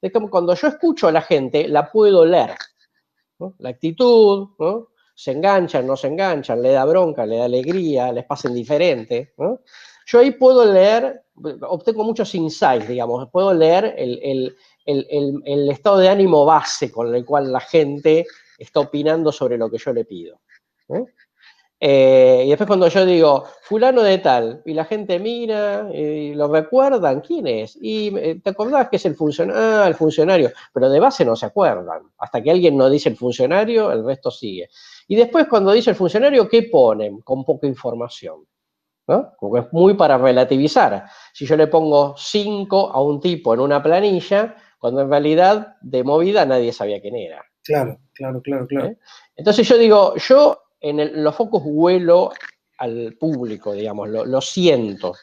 Es 0.00 0.12
como 0.12 0.30
cuando 0.30 0.54
yo 0.54 0.68
escucho 0.68 1.08
a 1.08 1.12
la 1.12 1.22
gente, 1.22 1.66
la 1.66 1.90
puedo 1.90 2.24
leer. 2.24 2.54
La 3.58 3.70
actitud, 3.70 4.50
se 5.16 5.32
enganchan, 5.32 5.84
no 5.84 5.96
se 5.96 6.06
enganchan, 6.06 6.62
le 6.62 6.70
da 6.70 6.84
bronca, 6.84 7.26
le 7.26 7.38
da 7.38 7.46
alegría, 7.46 8.12
les 8.12 8.24
pasa 8.24 8.46
indiferente. 8.46 9.34
Yo 10.08 10.20
ahí 10.20 10.30
puedo 10.32 10.64
leer 10.64 11.22
obtengo 11.62 12.04
muchos 12.04 12.34
insights, 12.34 12.88
digamos, 12.88 13.28
puedo 13.30 13.52
leer 13.54 13.94
el, 13.96 14.56
estado 15.70 15.98
de 15.98 16.08
ánimo 16.08 16.44
base 16.44 16.90
con 16.90 17.14
el 17.14 17.24
cual 17.24 17.52
la 17.52 17.60
gente 17.60 18.26
está 18.58 18.80
opinando 18.80 19.30
sobre 19.32 19.58
lo 19.58 19.70
que 19.70 19.78
yo 19.78 19.92
le 19.92 20.04
pido. 20.04 20.40
¿eh? 20.88 21.04
Eh, 21.80 22.42
y 22.46 22.48
después 22.48 22.66
cuando 22.66 22.88
yo 22.88 23.06
digo, 23.06 23.44
fulano 23.62 24.02
de 24.02 24.18
tal, 24.18 24.62
y 24.64 24.74
la 24.74 24.84
gente 24.84 25.20
mira, 25.20 25.88
y 25.94 26.34
lo 26.34 26.48
recuerdan, 26.48 27.20
¿quién 27.20 27.46
es? 27.46 27.78
Y 27.80 28.12
eh, 28.16 28.40
te 28.42 28.50
acordás 28.50 28.88
que 28.88 28.96
es 28.96 29.06
el 29.06 29.14
funcionario, 29.14 29.62
ah, 29.62 29.86
el 29.86 29.94
funcionario, 29.94 30.50
pero 30.72 30.90
de 30.90 30.98
base 30.98 31.24
no 31.24 31.36
se 31.36 31.46
acuerdan. 31.46 32.02
Hasta 32.18 32.42
que 32.42 32.50
alguien 32.50 32.76
no 32.76 32.90
dice 32.90 33.10
el 33.10 33.16
funcionario, 33.16 33.92
el 33.92 34.04
resto 34.04 34.30
sigue. 34.30 34.68
Y 35.06 35.14
después 35.14 35.46
cuando 35.48 35.70
dice 35.70 35.90
el 35.90 35.96
funcionario, 35.96 36.48
¿qué 36.48 36.64
ponen? 36.64 37.20
Con 37.20 37.44
poca 37.44 37.68
información. 37.68 38.44
¿No? 39.08 39.34
Porque 39.40 39.66
es 39.66 39.72
muy 39.72 39.94
para 39.94 40.18
relativizar. 40.18 41.06
Si 41.32 41.46
yo 41.46 41.56
le 41.56 41.66
pongo 41.66 42.14
5 42.16 42.92
a 42.92 43.02
un 43.02 43.20
tipo 43.20 43.54
en 43.54 43.60
una 43.60 43.82
planilla, 43.82 44.54
cuando 44.78 45.00
en 45.00 45.10
realidad 45.10 45.76
de 45.80 46.04
movida 46.04 46.44
nadie 46.44 46.72
sabía 46.72 47.00
quién 47.00 47.16
era. 47.16 47.44
Claro, 47.64 47.98
claro, 48.12 48.40
claro, 48.42 48.66
claro. 48.66 48.88
¿Eh? 48.88 48.98
Entonces 49.34 49.66
yo 49.66 49.78
digo, 49.78 50.14
yo 50.16 50.62
en 50.80 51.24
los 51.24 51.34
focos 51.34 51.62
huelo 51.64 52.30
al 52.76 53.16
público, 53.18 53.72
digamos, 53.72 54.08
lo, 54.08 54.40
siento, 54.40 55.14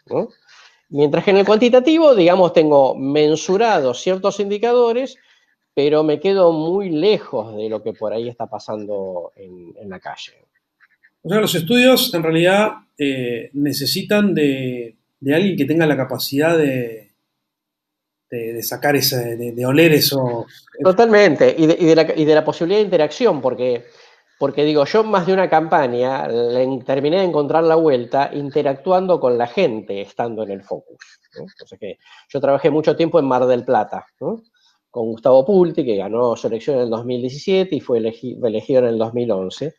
Mientras 0.90 1.24
que 1.24 1.32
en 1.32 1.38
el 1.38 1.46
cuantitativo, 1.46 2.14
digamos, 2.14 2.54
tengo 2.54 2.96
mensurados 2.96 4.02
ciertos 4.02 4.40
indicadores, 4.40 5.18
pero 5.74 6.04
me 6.04 6.20
quedo 6.20 6.52
muy 6.52 6.90
lejos 6.90 7.56
de 7.56 7.70
lo 7.70 7.82
que 7.82 7.94
por 7.94 8.14
ahí 8.14 8.30
está 8.30 8.48
pasando 8.48 9.32
en 9.36 9.90
la 9.90 10.00
calle. 10.00 10.46
O 11.26 11.30
sea, 11.30 11.40
los 11.40 11.56
estudios 11.56 12.14
en 12.14 12.22
realidad 12.22 12.74
eh, 13.00 13.50
necesitan 13.54 14.36
de, 14.36 14.96
alguien 15.34 15.58
que 15.58 15.66
tenga 15.66 15.88
la 15.88 15.98
capacidad 15.98 16.56
de, 16.56 17.14
sacar 18.62 18.96
ese, 18.96 19.36
de, 19.36 19.66
oler 19.66 19.94
eso. 19.94 20.46
Totalmente, 20.84 21.56
y 21.58 21.66
de, 21.66 21.96
la, 22.36 22.46
posibilidad 22.46 22.80
de 22.80 22.86
interacción, 22.86 23.42
porque, 23.42 23.84
digo, 24.58 24.86
yo 24.86 25.04
más 25.04 25.26
de 25.26 25.34
una 25.34 25.50
campaña 25.50 26.28
terminé 26.86 27.18
de 27.18 27.24
encontrar 27.24 27.64
la 27.64 27.76
vuelta 27.76 28.30
interactuando 28.32 29.20
con 29.20 29.36
la 29.36 29.48
gente 29.48 30.02
estando 30.02 30.44
en 30.44 30.52
el 30.52 30.62
focus. 30.62 31.22
Entonces, 31.34 31.80
que 31.80 31.98
yo 32.30 32.40
trabajé 32.40 32.70
mucho 32.70 32.96
tiempo 32.96 33.18
en 33.18 33.26
Mar 33.26 33.48
del 33.48 33.66
Plata, 33.66 34.06
con 34.20 35.08
Gustavo 35.08 35.44
Pulti, 35.44 35.84
que 35.84 35.96
ganó 35.96 36.36
su 36.36 36.46
elección 36.46 36.76
en 36.76 36.84
el 36.84 36.90
2017 36.92 37.76
y 37.76 37.80
fue 37.80 37.98
elegido 37.98 38.82
en 38.82 38.86
el 38.86 39.00
2011. 39.00 39.74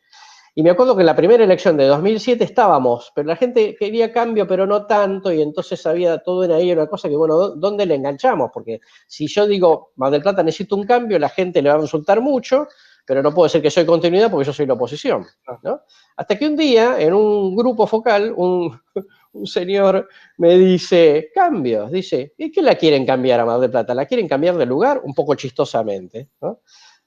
Y 0.58 0.62
me 0.62 0.70
acuerdo 0.70 0.96
que 0.96 1.02
en 1.02 1.06
la 1.06 1.14
primera 1.14 1.44
elección 1.44 1.76
de 1.76 1.84
2007 1.84 2.42
estábamos, 2.42 3.12
pero 3.14 3.28
la 3.28 3.36
gente 3.36 3.76
quería 3.78 4.10
cambio, 4.10 4.46
pero 4.46 4.66
no 4.66 4.86
tanto, 4.86 5.30
y 5.30 5.42
entonces 5.42 5.84
había 5.84 6.16
todo 6.16 6.44
en 6.44 6.50
ahí 6.52 6.72
una 6.72 6.86
cosa 6.86 7.10
que, 7.10 7.14
bueno, 7.14 7.50
¿dónde 7.50 7.84
le 7.84 7.94
enganchamos? 7.94 8.50
Porque 8.54 8.80
si 9.06 9.26
yo 9.26 9.46
digo, 9.46 9.92
Mar 9.96 10.10
del 10.10 10.22
Plata 10.22 10.42
necesito 10.42 10.74
un 10.74 10.86
cambio, 10.86 11.18
la 11.18 11.28
gente 11.28 11.60
le 11.60 11.68
va 11.68 11.74
a 11.74 11.80
resultar 11.82 12.22
mucho, 12.22 12.68
pero 13.04 13.22
no 13.22 13.34
puedo 13.34 13.44
decir 13.44 13.60
que 13.60 13.70
soy 13.70 13.84
continuidad 13.84 14.30
porque 14.30 14.46
yo 14.46 14.54
soy 14.54 14.64
la 14.64 14.72
oposición. 14.72 15.26
¿no? 15.62 15.82
Hasta 16.16 16.38
que 16.38 16.46
un 16.46 16.56
día, 16.56 16.98
en 17.00 17.12
un 17.12 17.54
grupo 17.54 17.86
focal, 17.86 18.32
un, 18.34 18.80
un 19.32 19.46
señor 19.46 20.08
me 20.38 20.56
dice, 20.56 21.32
cambios, 21.34 21.92
dice, 21.92 22.32
¿y 22.38 22.50
qué 22.50 22.62
la 22.62 22.76
quieren 22.76 23.04
cambiar 23.04 23.40
a 23.40 23.44
Mar 23.44 23.60
del 23.60 23.70
Plata? 23.70 23.92
¿La 23.92 24.06
quieren 24.06 24.26
cambiar 24.26 24.56
de 24.56 24.64
lugar? 24.64 25.02
Un 25.04 25.12
poco 25.12 25.34
chistosamente. 25.34 26.30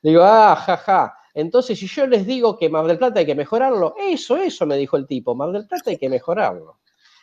Digo, 0.04 0.22
ah, 0.24 0.56
jaja. 0.56 1.16
Entonces, 1.40 1.80
si 1.80 1.88
yo 1.88 2.08
les 2.08 2.26
digo 2.26 2.58
que 2.58 2.70
Mar 2.70 2.86
del 2.86 2.98
Plata 2.98 3.20
hay 3.20 3.26
que 3.26 3.36
mejorarlo, 3.36 3.96
eso, 3.98 4.38
eso 4.38 4.66
me 4.66 4.78
dijo 4.78 4.98
el 4.98 5.08
tipo, 5.08 5.36
Mar 5.36 5.52
del 5.52 5.68
Plata 5.68 5.92
hay 5.92 5.98
que 5.98 6.10
mejorarlo. 6.10 6.80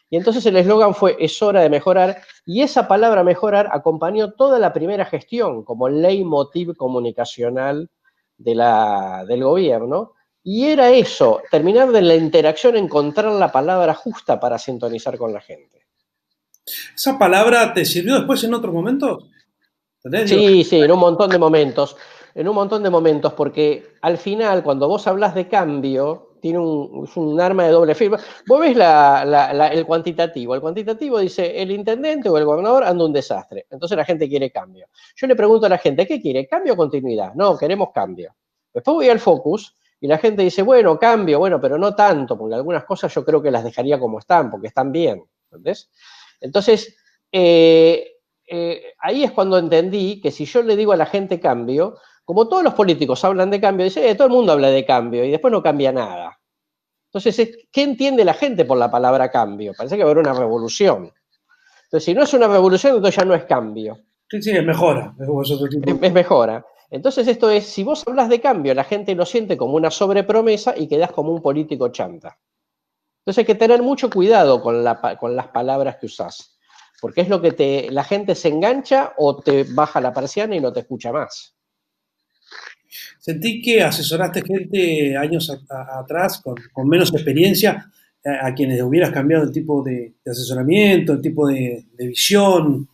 Y 0.08 0.16
entonces 0.16 0.46
el 0.46 0.56
eslogan 0.56 0.94
fue, 0.94 1.16
es 1.18 1.42
hora 1.42 1.61
de 1.61 1.68
mejorar, 1.68 2.23
y 2.44 2.62
esa 2.62 2.87
palabra 2.87 3.25
mejorar 3.25 3.68
acompañó 3.73 4.32
toda 4.32 4.58
la 4.58 4.73
primera 4.73 5.04
gestión 5.04 5.64
como 5.64 5.88
leitmotiv 5.88 6.76
comunicacional 6.76 7.90
de 8.38 8.54
la, 8.54 9.25
del 9.26 9.42
gobierno. 9.42 10.12
Y 10.42 10.66
era 10.66 10.90
eso, 10.90 11.42
terminar 11.50 11.90
de 11.90 12.02
la 12.02 12.14
interacción, 12.14 12.76
encontrar 12.76 13.32
la 13.32 13.50
palabra 13.50 13.94
justa 13.94 14.38
para 14.38 14.58
sintonizar 14.58 15.18
con 15.18 15.32
la 15.32 15.40
gente. 15.40 15.87
¿Esa 16.94 17.18
palabra 17.18 17.75
te 17.75 17.85
sirvió 17.85 18.14
después 18.14 18.42
en 18.44 18.54
otros 18.54 18.73
momentos? 18.73 19.25
Sí, 20.26 20.62
sí, 20.62 20.80
en 20.80 20.92
un 20.92 21.00
montón 21.00 21.30
de 21.30 21.38
momentos. 21.38 21.96
En 22.37 22.47
un 22.47 22.55
montón 22.55 22.83
de 22.83 22.90
momentos, 22.90 23.33
porque 23.33 23.95
al 24.02 24.19
final, 24.19 24.62
cuando 24.62 24.87
vos 24.88 25.07
hablas 25.07 25.35
de 25.35 25.49
cambio, 25.49 26.37
tiene 26.38 26.59
un, 26.59 27.05
es 27.05 27.16
un 27.16 27.40
arma 27.40 27.64
de 27.64 27.71
doble 27.71 27.95
filo. 27.95 28.19
Vos 28.47 28.61
ves 28.61 28.76
el 28.76 29.87
cuantitativo. 29.87 30.55
El 30.55 30.61
cuantitativo 30.61 31.19
dice, 31.19 31.62
el 31.62 31.71
intendente 31.71 32.28
o 32.28 32.37
el 32.37 32.45
gobernador 32.45 32.85
anda 32.85 33.07
un 33.07 33.12
desastre. 33.14 33.66
Entonces 33.71 33.97
la 33.97 34.05
gente 34.05 34.28
quiere 34.28 34.50
cambio. 34.50 34.87
Yo 35.16 35.26
le 35.26 35.35
pregunto 35.35 35.64
a 35.64 35.71
la 35.71 35.78
gente, 35.78 36.07
¿qué 36.07 36.21
quiere? 36.21 36.47
¿Cambio 36.47 36.75
o 36.75 36.76
continuidad? 36.76 37.33
No, 37.35 37.57
queremos 37.57 37.88
cambio. 37.95 38.35
Después 38.75 38.95
voy 38.97 39.09
al 39.09 39.19
focus 39.19 39.75
y 39.99 40.07
la 40.07 40.19
gente 40.19 40.43
dice, 40.43 40.61
bueno, 40.61 40.99
cambio, 40.99 41.38
bueno, 41.38 41.59
pero 41.59 41.78
no 41.78 41.95
tanto, 41.95 42.37
porque 42.37 42.55
algunas 42.55 42.85
cosas 42.85 43.14
yo 43.14 43.25
creo 43.25 43.40
que 43.40 43.50
las 43.50 43.64
dejaría 43.64 43.99
como 43.99 44.19
están, 44.19 44.50
porque 44.50 44.66
están 44.66 44.93
bien. 44.93 45.25
¿Entendés? 45.50 45.90
Entonces, 46.38 46.95
eh, 47.33 48.12
eh, 48.47 48.83
ahí 49.00 49.25
es 49.25 49.33
cuando 49.33 49.57
entendí 49.57 50.21
que 50.21 50.31
si 50.31 50.45
yo 50.45 50.62
le 50.62 50.76
digo 50.76 50.93
a 50.93 50.97
la 50.97 51.07
gente 51.07 51.40
cambio, 51.40 51.97
como 52.26 52.49
todos 52.49 52.64
los 52.64 52.75
políticos 52.75 53.25
hablan 53.25 53.50
de 53.50 53.61
cambio, 53.61 53.85
dice, 53.85 54.11
eh, 54.11 54.16
todo 54.16 54.26
el 54.26 54.35
mundo 54.35 54.52
habla 54.52 54.68
de 54.68 54.85
cambio 54.85 55.25
y 55.25 55.30
después 55.30 55.52
no 55.52 55.62
cambia 55.62 55.92
nada. 55.92 56.37
Entonces, 57.12 57.56
¿qué 57.71 57.83
entiende 57.85 58.25
la 58.25 58.35
gente 58.35 58.64
por 58.64 58.76
la 58.76 58.90
palabra 58.90 59.30
cambio? 59.30 59.73
Parece 59.78 59.97
que 59.97 60.02
va 60.02 60.11
a 60.11 60.12
haber 60.12 60.26
una 60.26 60.35
revolución. 60.37 61.12
Entonces, 61.85 62.04
si 62.04 62.14
no 62.14 62.25
es 62.25 62.35
una 62.35 62.49
revolución, 62.49 62.97
entonces 62.97 63.16
ya 63.16 63.25
no 63.25 63.35
es 63.37 63.45
cambio. 63.45 64.00
Sí, 64.28 64.42
sí, 64.42 64.50
es 64.50 64.64
mejora. 64.64 65.14
Es, 66.02 66.12
mejora. 66.12 66.66
Entonces, 66.90 67.28
esto 67.28 67.49
es, 67.49 67.64
si 67.64 67.85
vos 67.85 68.02
hablas 68.09 68.28
de 68.28 68.40
cambio, 68.40 68.75
la 68.75 68.83
gente 68.83 69.14
lo 69.14 69.25
siente 69.25 69.56
como 69.56 69.76
una 69.76 69.92
sobrepromesa 69.92 70.75
y 70.76 70.88
quedás 70.88 71.12
como 71.12 71.30
un 71.30 71.40
político 71.40 71.90
chanta. 71.90 72.37
Entonces 73.21 73.38
hay 73.38 73.45
que 73.45 73.54
tener 73.54 73.83
mucho 73.83 74.11
cuidado 74.11 74.61
con, 74.61 74.85
con 75.21 75.37
las 75.37 75.47
palabras 75.49 75.97
que 75.97 76.06
usás, 76.06 76.59
porque 77.00 77.21
es 77.21 77.28
lo 77.28 77.40
que 77.40 77.52
te, 77.52 77.88
la 77.92 78.02
gente 78.02 78.35
se 78.35 78.49
engancha 78.49 79.14
o 79.16 79.40
te 79.40 79.62
baja 79.62 80.00
la 80.00 80.12
persiana 80.12 80.56
y 80.56 80.61
no 80.61 80.73
te 80.73 80.80
escucha 80.80 81.12
más. 81.12 81.55
Sentí 83.18 83.60
que 83.60 83.82
asesoraste 83.82 84.42
gente 84.42 85.16
años 85.16 85.50
atrás 85.68 86.42
con, 86.42 86.88
menos 86.88 87.12
experiencia 87.12 87.90
a, 88.24 88.54
quienes 88.54 88.82
hubieras 88.82 89.10
cambiado 89.10 89.44
el 89.44 89.52
tipo 89.52 89.82
de, 89.82 90.14
asesoramiento, 90.26 91.14
el 91.14 91.20
tipo 91.20 91.46
de, 91.46 91.84
visión. 91.98 92.88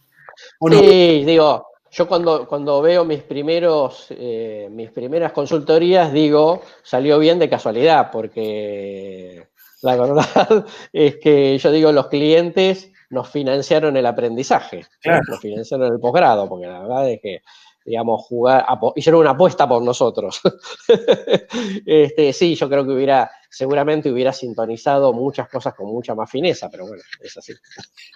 Sí, 0.71 1.25
digo, 1.25 1.67
yo 1.91 2.09
cuando, 2.09 2.47
cuando 2.47 2.81
veo 2.81 3.05
mis 3.05 3.23
primeros, 3.23 4.07
eh, 4.11 4.69
mis 4.71 4.91
primeras 4.91 5.33
consultorías, 5.33 6.13
digo, 6.13 6.63
salió 6.83 7.19
bien 7.19 7.39
de 7.39 7.51
casualidad, 7.51 8.11
porque 8.11 9.47
la 9.83 9.97
verdad 9.97 10.67
es 10.93 11.17
que 11.17 11.59
yo 11.59 11.71
digo, 11.71 11.93
los 11.93 12.09
clientes 12.09 12.91
nos 13.11 13.29
financiaron 13.29 13.95
el 13.97 14.07
aprendizaje, 14.07 14.87
nos 15.29 15.41
financiaron 15.41 15.93
el 15.93 16.01
posgrado, 16.01 16.49
porque 16.49 16.67
la 16.67 16.81
verdad 16.81 17.11
es 17.11 17.21
que 17.21 17.43
digamos, 17.85 18.23
jugar, 18.23 18.65
hicieron 18.97 19.21
una 19.21 19.31
apuesta 19.31 19.69
por 19.69 19.83
nosotros. 19.83 20.41
este, 21.87 22.33
sí, 22.33 22.55
yo 22.55 22.69
creo 22.69 22.85
que 22.85 22.93
hubiera, 22.93 23.31
seguramente 23.51 24.11
hubiera 24.11 24.33
sintonizado 24.33 25.13
muchas 25.13 25.49
cosas 25.49 25.75
con 25.75 25.89
mucha 25.89 26.15
más 26.15 26.31
fineza, 26.31 26.69
pero 26.71 26.87
bueno, 26.87 27.03
es 27.21 27.37
así. 27.37 27.53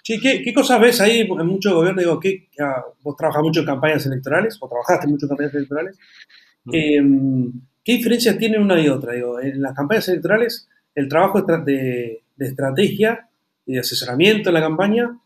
Sí, 0.03 0.19
¿qué, 0.19 0.53
cosas 0.53 0.79
ves 0.79 1.01
ahí 1.01 1.21
en 1.21 1.47
mucho 1.47 1.75
gobierno? 1.75 2.01
Digo, 2.01 2.19
¿qué, 2.19 2.49
ah, 2.59 2.83
vos 3.01 3.15
trabajas 3.15 3.43
mucho 3.43 3.59
en 3.61 3.65
campañas 3.65 4.05
electorales, 4.05 4.57
o 4.61 4.67
trabajaste 4.67 5.07
mucho 5.07 5.25
en 5.25 5.29
campañas 5.29 5.53
electorales. 5.53 5.97
Em, 6.71 7.51
¿Qué 7.83 7.93
diferencia 7.93 8.37
tiene 8.37 8.59
una 8.59 8.79
y 8.81 8.89
otra? 8.89 9.13
Digo, 9.13 9.39
en 9.39 9.61
las 9.61 9.73
campañas 9.73 10.07
electorales, 10.09 10.67
el 10.93 11.07
trabajo 11.07 11.41
de, 11.41 12.23
estrategia 12.37 13.29
y 13.65 13.73
de 13.73 13.79
asesoramiento 13.79 14.49
en 14.49 14.53
la 14.53 14.61
campaña, 14.61 15.19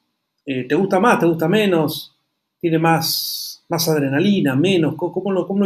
eh, 0.45 0.67
¿te 0.67 0.75
gusta 0.75 0.99
más, 0.99 1.19
te 1.19 1.25
gusta 1.25 1.47
menos? 1.47 2.15
¿Tiene 2.59 2.77
más 2.77 3.50
más 3.71 3.87
adrenalina, 3.87 4.55
menos? 4.55 4.95
¿Cómo, 4.97 5.31
lo, 5.31 5.47
cómo 5.47 5.65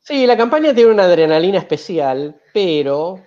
Sí, 0.00 0.26
la 0.26 0.36
campaña 0.36 0.72
tiene 0.72 0.92
una 0.92 1.02
adrenalina 1.02 1.58
especial, 1.58 2.40
pero 2.54 3.20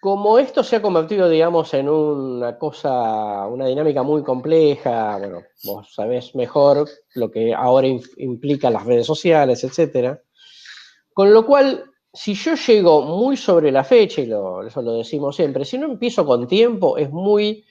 como 0.00 0.38
esto 0.38 0.62
se 0.62 0.76
ha 0.76 0.82
convertido, 0.82 1.28
digamos, 1.28 1.74
en 1.74 1.88
una 1.88 2.56
cosa, 2.58 3.46
una 3.48 3.66
dinámica 3.66 4.04
muy 4.04 4.22
compleja, 4.22 5.18
bueno, 5.18 5.42
vos 5.64 5.92
sabés 5.92 6.34
mejor 6.36 6.88
lo 7.14 7.30
que 7.30 7.52
ahora 7.52 7.88
implica 8.16 8.70
las 8.70 8.86
redes 8.86 9.06
sociales, 9.06 9.62
etcétera. 9.64 10.20
Con 11.12 11.32
lo 11.34 11.44
cual, 11.44 11.84
si 12.12 12.34
yo 12.34 12.54
llego 12.54 13.02
muy 13.02 13.36
sobre 13.36 13.72
la 13.72 13.82
fecha, 13.82 14.22
y 14.22 14.26
eso 14.26 14.82
lo 14.82 14.94
decimos 14.94 15.34
siempre, 15.34 15.64
si 15.64 15.78
no 15.78 15.86
empiezo 15.86 16.24
con 16.24 16.46
tiempo, 16.46 16.96
es 16.96 17.10
muy 17.10 17.64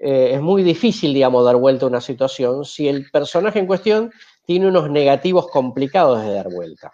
eh, 0.00 0.32
es 0.34 0.40
muy 0.40 0.62
difícil, 0.62 1.14
digamos, 1.14 1.44
dar 1.44 1.56
vuelta 1.56 1.86
a 1.86 1.88
una 1.88 2.00
situación 2.00 2.64
si 2.64 2.88
el 2.88 3.10
personaje 3.10 3.58
en 3.58 3.66
cuestión 3.66 4.12
tiene 4.44 4.68
unos 4.68 4.90
negativos 4.90 5.48
complicados 5.48 6.22
de 6.22 6.34
dar 6.34 6.50
vuelta. 6.50 6.92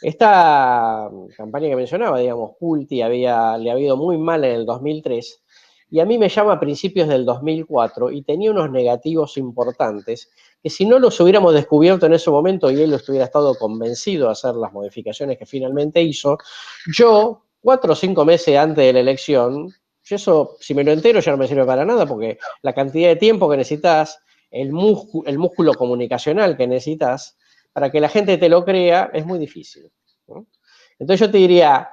Esta 0.00 1.08
campaña 1.36 1.68
que 1.68 1.76
mencionaba, 1.76 2.18
digamos, 2.18 2.52
Pulti 2.58 2.96
le 2.96 3.04
había 3.04 3.78
ido 3.78 3.96
muy 3.96 4.18
mal 4.18 4.44
en 4.44 4.52
el 4.52 4.66
2003 4.66 5.42
y 5.92 6.00
a 6.00 6.06
mí 6.06 6.16
me 6.16 6.30
llama 6.30 6.54
a 6.54 6.60
principios 6.60 7.06
del 7.06 7.26
2004 7.26 8.10
y 8.10 8.22
tenía 8.22 8.50
unos 8.50 8.70
negativos 8.70 9.36
importantes 9.36 10.30
que 10.62 10.70
si 10.70 10.86
no 10.86 10.98
los 10.98 11.20
hubiéramos 11.20 11.52
descubierto 11.52 12.06
en 12.06 12.14
ese 12.14 12.30
momento 12.30 12.70
y 12.70 12.80
él 12.80 12.94
estuviera 12.94 13.26
estado 13.26 13.54
convencido 13.56 14.26
de 14.26 14.32
hacer 14.32 14.54
las 14.54 14.72
modificaciones 14.72 15.36
que 15.36 15.44
finalmente 15.44 16.00
hizo, 16.00 16.38
yo, 16.96 17.44
cuatro 17.60 17.92
o 17.92 17.96
cinco 17.96 18.24
meses 18.24 18.56
antes 18.56 18.86
de 18.86 18.92
la 18.94 19.00
elección, 19.00 19.68
y 20.08 20.14
eso, 20.14 20.56
si 20.60 20.74
me 20.74 20.84
lo 20.84 20.92
entero, 20.92 21.20
ya 21.20 21.32
no 21.32 21.38
me 21.38 21.46
sirve 21.46 21.64
para 21.64 21.84
nada, 21.84 22.06
porque 22.06 22.38
la 22.62 22.72
cantidad 22.72 23.08
de 23.08 23.16
tiempo 23.16 23.48
que 23.48 23.56
necesitas, 23.56 24.18
el, 24.50 24.72
músculo, 24.72 25.28
el 25.28 25.38
músculo 25.38 25.74
comunicacional 25.74 26.56
que 26.56 26.66
necesitas 26.66 27.38
para 27.72 27.90
que 27.90 28.00
la 28.00 28.08
gente 28.08 28.36
te 28.36 28.48
lo 28.48 28.64
crea, 28.64 29.10
es 29.12 29.24
muy 29.24 29.38
difícil. 29.38 29.90
Entonces 30.98 31.20
yo 31.26 31.30
te 31.30 31.38
diría, 31.38 31.90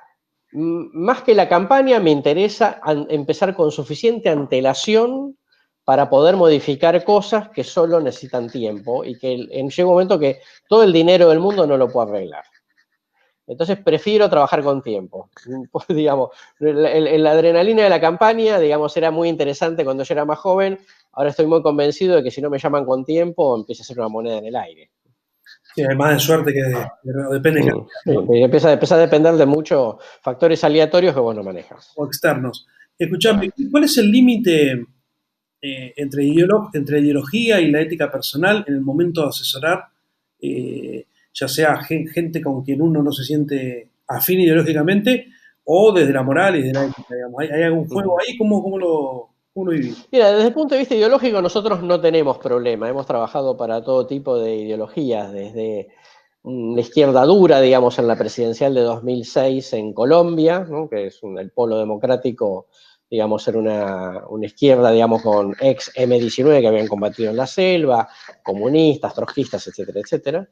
más 0.51 1.21
que 1.23 1.35
la 1.35 1.47
campaña, 1.47 1.99
me 1.99 2.11
interesa 2.11 2.81
empezar 3.09 3.55
con 3.55 3.71
suficiente 3.71 4.29
antelación 4.29 5.37
para 5.83 6.09
poder 6.09 6.35
modificar 6.35 7.03
cosas 7.03 7.49
que 7.49 7.63
solo 7.63 7.99
necesitan 7.99 8.49
tiempo 8.49 9.03
y 9.03 9.17
que 9.17 9.47
en, 9.51 9.69
llega 9.69 9.87
un 9.87 9.93
momento 9.93 10.19
que 10.19 10.41
todo 10.67 10.83
el 10.83 10.93
dinero 10.93 11.29
del 11.29 11.39
mundo 11.39 11.65
no 11.65 11.77
lo 11.77 11.87
puede 11.89 12.09
arreglar. 12.09 12.43
Entonces 13.49 13.79
prefiero 13.79 14.29
trabajar 14.29 14.63
con 14.63 14.81
tiempo. 14.81 15.29
Pues, 15.71 15.87
digamos, 15.89 16.29
la, 16.59 17.31
adrenalina 17.31 17.83
de 17.83 17.89
la 17.89 17.99
campaña, 17.99 18.59
digamos, 18.59 18.95
era 18.95 19.11
muy 19.11 19.27
interesante 19.27 19.83
cuando 19.83 20.03
yo 20.03 20.13
era 20.13 20.25
más 20.25 20.39
joven. 20.39 20.77
Ahora 21.13 21.31
estoy 21.31 21.47
muy 21.47 21.61
convencido 21.61 22.15
de 22.15 22.23
que 22.23 22.31
si 22.31 22.41
no 22.41 22.49
me 22.49 22.59
llaman 22.59 22.85
con 22.85 23.03
tiempo, 23.03 23.57
empieza 23.57 23.83
a 23.83 23.85
ser 23.85 23.99
una 23.99 24.07
moneda 24.07 24.37
en 24.37 24.45
el 24.45 24.55
aire. 24.55 24.91
Sí, 25.73 25.81
hay 25.81 25.95
más 25.95 26.13
de 26.13 26.19
suerte 26.19 26.53
que 26.53 26.61
de, 26.61 26.87
depende. 27.31 27.71
empieza, 28.05 28.71
a 28.71 28.97
depender 28.97 29.33
de 29.33 29.45
muchos 29.45 29.95
factores 30.21 30.63
aleatorios 30.63 31.13
que 31.13 31.19
vos 31.19 31.35
no 31.35 31.43
manejas. 31.43 31.91
O 31.95 32.05
externos. 32.05 32.67
Escuchame, 32.97 33.51
¿cuál 33.71 33.83
es 33.83 33.97
el 33.97 34.11
límite 34.11 34.85
eh, 35.61 35.93
entre, 35.95 36.27
entre 36.73 36.99
ideología 36.99 37.59
y 37.59 37.71
la 37.71 37.81
ética 37.81 38.11
personal 38.11 38.63
en 38.67 38.75
el 38.75 38.81
momento 38.81 39.21
de 39.21 39.27
asesorar? 39.29 39.85
Eh, 40.41 41.05
ya 41.33 41.47
sea 41.47 41.81
gente 41.81 42.41
con 42.41 42.63
quien 42.63 42.81
uno 42.81 43.01
no 43.03 43.11
se 43.11 43.23
siente 43.23 43.89
afín 44.07 44.39
ideológicamente 44.39 45.27
o 45.63 45.91
desde 45.91 46.13
la 46.13 46.23
moral 46.23 46.55
y 46.55 46.63
desde 46.63 46.73
la 46.73 46.85
ética, 46.85 47.15
digamos. 47.15 47.41
¿Hay, 47.41 47.63
algún 47.63 47.87
juego 47.87 48.17
ahí? 48.19 48.37
¿Cómo, 48.37 48.63
cómo 48.63 48.77
lo, 48.79 49.29
cómo 49.53 49.71
Mira, 50.11 50.31
desde 50.31 50.47
el 50.47 50.53
punto 50.53 50.73
de 50.73 50.79
vista 50.79 50.95
ideológico 50.95 51.41
nosotros 51.41 51.83
no 51.83 52.01
tenemos 52.01 52.37
problema. 52.39 52.89
Hemos 52.89 53.05
trabajado 53.05 53.55
para 53.55 53.83
todo 53.83 54.07
tipo 54.07 54.39
de 54.39 54.55
ideologías, 54.55 55.31
desde 55.31 55.89
la 56.43 56.81
izquierda 56.81 57.23
dura, 57.25 57.61
digamos, 57.61 57.99
en 57.99 58.07
la 58.07 58.17
presidencial 58.17 58.73
de 58.73 58.81
2006 58.81 59.73
en 59.73 59.93
Colombia, 59.93 60.65
que 60.89 61.07
es 61.07 61.19
el 61.23 61.51
polo 61.51 61.77
democrático 61.77 62.67
digamos, 63.09 63.41
ser 63.43 63.57
una, 63.57 64.21
izquierda, 64.41 64.91
digamos, 64.91 65.23
con 65.23 65.55
ex 65.59 65.91
M19 65.95 66.61
que 66.61 66.67
habían 66.67 66.87
combatido 66.87 67.31
en 67.31 67.37
la 67.37 67.47
selva, 67.47 68.07
comunistas, 68.43 69.15
trotskistas, 69.15 69.65
etcétera, 69.67 69.99
etcétera, 69.99 70.49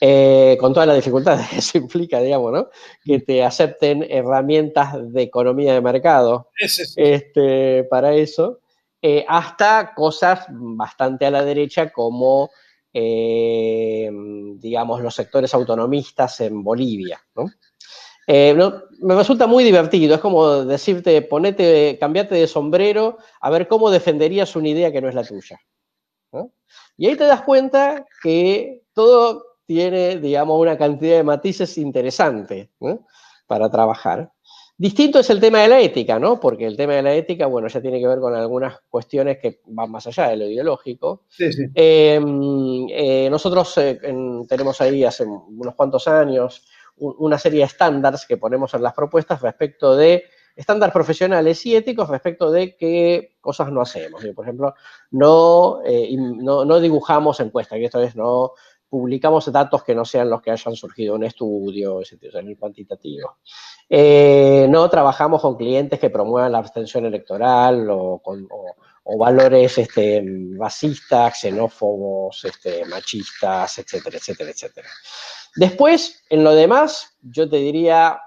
eh, 0.00 0.56
con 0.58 0.72
todas 0.72 0.86
las 0.86 0.96
dificultades 0.96 1.48
que 1.48 1.56
eso 1.58 1.78
implica, 1.78 2.20
digamos, 2.20 2.52
¿no? 2.52 2.68
Que 3.04 3.20
te 3.20 3.44
acepten 3.44 4.06
herramientas 4.08 5.12
de 5.12 5.22
economía 5.22 5.74
de 5.74 5.80
mercado 5.82 6.48
este, 6.96 7.84
para 7.84 8.14
eso, 8.14 8.60
eh, 9.02 9.24
hasta 9.28 9.92
cosas 9.94 10.46
bastante 10.48 11.26
a 11.26 11.30
la 11.30 11.44
derecha 11.44 11.92
como, 11.92 12.50
eh, 12.92 14.10
digamos, 14.56 15.02
los 15.02 15.14
sectores 15.14 15.52
autonomistas 15.52 16.40
en 16.40 16.64
Bolivia, 16.64 17.20
¿no? 17.36 17.44
Eh, 18.30 18.54
me 19.00 19.14
resulta 19.14 19.46
muy 19.46 19.64
divertido, 19.64 20.14
es 20.14 20.20
como 20.20 20.64
decirte, 20.66 21.22
ponete, 21.22 21.96
cambiate 21.98 22.34
de 22.34 22.46
sombrero, 22.46 23.16
a 23.40 23.48
ver 23.48 23.66
cómo 23.66 23.90
defenderías 23.90 24.54
una 24.54 24.68
idea 24.68 24.92
que 24.92 25.00
no 25.00 25.08
es 25.08 25.14
la 25.14 25.24
tuya. 25.24 25.58
Y 26.98 27.06
ahí 27.06 27.16
te 27.16 27.24
das 27.24 27.42
cuenta 27.42 28.04
que 28.22 28.82
todo 28.92 29.44
tiene, 29.64 30.16
digamos, 30.18 30.60
una 30.60 30.76
cantidad 30.76 31.16
de 31.16 31.22
matices 31.22 31.78
interesantes 31.78 32.68
para 33.46 33.70
trabajar. 33.70 34.30
Distinto 34.76 35.20
es 35.20 35.30
el 35.30 35.40
tema 35.40 35.60
de 35.60 35.68
la 35.68 35.80
ética, 35.80 36.18
¿no? 36.18 36.38
Porque 36.38 36.66
el 36.66 36.76
tema 36.76 36.94
de 36.94 37.02
la 37.02 37.14
ética, 37.14 37.46
bueno, 37.46 37.66
ya 37.68 37.80
tiene 37.80 37.98
que 37.98 38.06
ver 38.06 38.20
con 38.20 38.34
algunas 38.34 38.78
cuestiones 38.88 39.38
que 39.38 39.60
van 39.66 39.90
más 39.90 40.06
allá 40.06 40.28
de 40.28 40.36
lo 40.36 40.46
ideológico. 40.46 41.24
Em, 41.74 42.86
eh, 42.90 43.28
nosotros 43.30 43.76
eh, 43.78 43.98
tenemos 44.48 44.80
ahí 44.80 45.02
hace 45.02 45.24
unos 45.24 45.74
cuantos 45.74 46.06
años 46.06 46.64
una 47.00 47.38
serie 47.38 47.60
de 47.60 47.66
estándares 47.66 48.26
que 48.26 48.36
ponemos 48.36 48.74
en 48.74 48.82
las 48.82 48.94
propuestas 48.94 49.40
respecto 49.40 49.96
de 49.96 50.24
estándares 50.58 50.92
profesionales 50.92 51.64
y 51.66 51.76
éticos 51.76 52.08
respecto 52.08 52.50
de 52.50 52.76
qué 52.76 53.36
cosas 53.40 53.70
no 53.70 53.80
hacemos. 53.80 54.24
Por 54.34 54.44
ejemplo, 54.44 54.74
no, 55.12 55.80
eh, 55.84 56.14
no, 56.16 56.80
dibujamos 56.80 57.38
encuestas, 57.38 57.78
y 57.78 57.84
esto 57.84 58.02
es, 58.02 58.16
no 58.16 58.52
publicamos 58.88 59.52
datos 59.52 59.84
que 59.84 59.94
no 59.94 60.04
sean 60.04 60.28
los 60.28 60.42
que 60.42 60.50
hayan 60.50 60.74
surgido 60.74 61.14
en 61.14 61.24
estudio, 61.24 62.00
en 62.00 62.48
el 62.48 62.58
cuantitativo. 62.58 63.36
Eh, 63.88 64.66
no 64.68 64.90
trabajamos 64.90 65.42
con 65.42 65.56
clientes 65.56 66.00
que 66.00 66.10
promuevan 66.10 66.52
la 66.52 66.58
abstención 66.58 67.06
electoral 67.06 67.88
o, 67.90 68.18
con, 68.18 68.48
valores 69.16 69.78
este, 69.78 70.22
racistas, 70.58 71.40
xenófobos, 71.40 72.44
este, 72.44 72.84
machistas, 72.84 73.78
etcétera, 73.78 74.18
etcétera, 74.18 74.50
etcétera. 74.50 74.88
Después, 75.58 76.22
en 76.30 76.44
lo 76.44 76.54
demás, 76.54 77.16
yo 77.20 77.50
te 77.50 77.56
diría, 77.56 78.20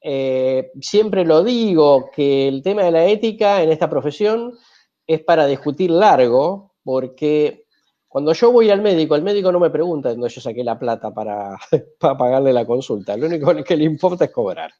eh, 0.00 0.70
siempre 0.80 1.24
lo 1.24 1.42
digo, 1.42 2.12
que 2.14 2.46
el 2.46 2.62
tema 2.62 2.84
de 2.84 2.92
la 2.92 3.06
ética 3.06 3.60
en 3.60 3.72
esta 3.72 3.90
profesión 3.90 4.56
es 5.04 5.20
para 5.20 5.46
discutir 5.46 5.90
largo, 5.90 6.76
porque 6.84 7.64
cuando 8.06 8.32
yo 8.34 8.52
voy 8.52 8.70
al 8.70 8.82
médico, 8.82 9.16
el 9.16 9.24
médico 9.24 9.50
no 9.50 9.58
me 9.58 9.70
pregunta 9.70 10.10
dónde 10.10 10.28
yo 10.28 10.40
saqué 10.40 10.62
la 10.62 10.78
plata 10.78 11.12
para, 11.14 11.58
pagarle 11.98 12.52
la 12.52 12.64
consulta, 12.64 13.16
lo 13.16 13.26
único 13.26 13.52
que 13.64 13.76
le 13.76 13.84
importa 13.84 14.26
es 14.26 14.30
cobrar. 14.30 14.70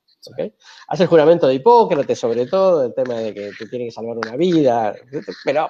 Hace 0.87 1.03
el 1.03 1.09
juramento 1.09 1.49
de 1.49 1.55
Hipócrates, 1.55 2.21
sobre 2.21 2.47
todo, 2.47 2.85
el 2.85 2.95
tema 2.95 3.15
de 3.15 3.35
que 3.35 3.51
te 3.59 3.67
tiene 3.67 3.87
que 3.87 3.91
salvar 3.91 4.17
una 4.17 4.37
vida, 4.37 4.95
pero 5.45 5.69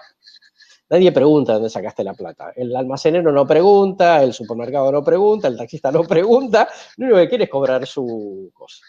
Nadie 0.90 1.12
pregunta 1.12 1.54
dónde 1.54 1.70
sacaste 1.70 2.02
la 2.02 2.14
plata. 2.14 2.52
El 2.56 2.74
almacenero 2.74 3.30
no 3.30 3.46
pregunta, 3.46 4.24
el 4.24 4.32
supermercado 4.32 4.90
no 4.90 5.04
pregunta, 5.04 5.46
el 5.46 5.56
taxista 5.56 5.92
no 5.92 6.02
pregunta, 6.02 6.68
lo 6.96 7.06
único 7.06 7.20
que 7.20 7.28
quiere 7.28 7.44
es 7.44 7.50
cobrar 7.50 7.86
su 7.86 8.50
cosa. 8.52 8.84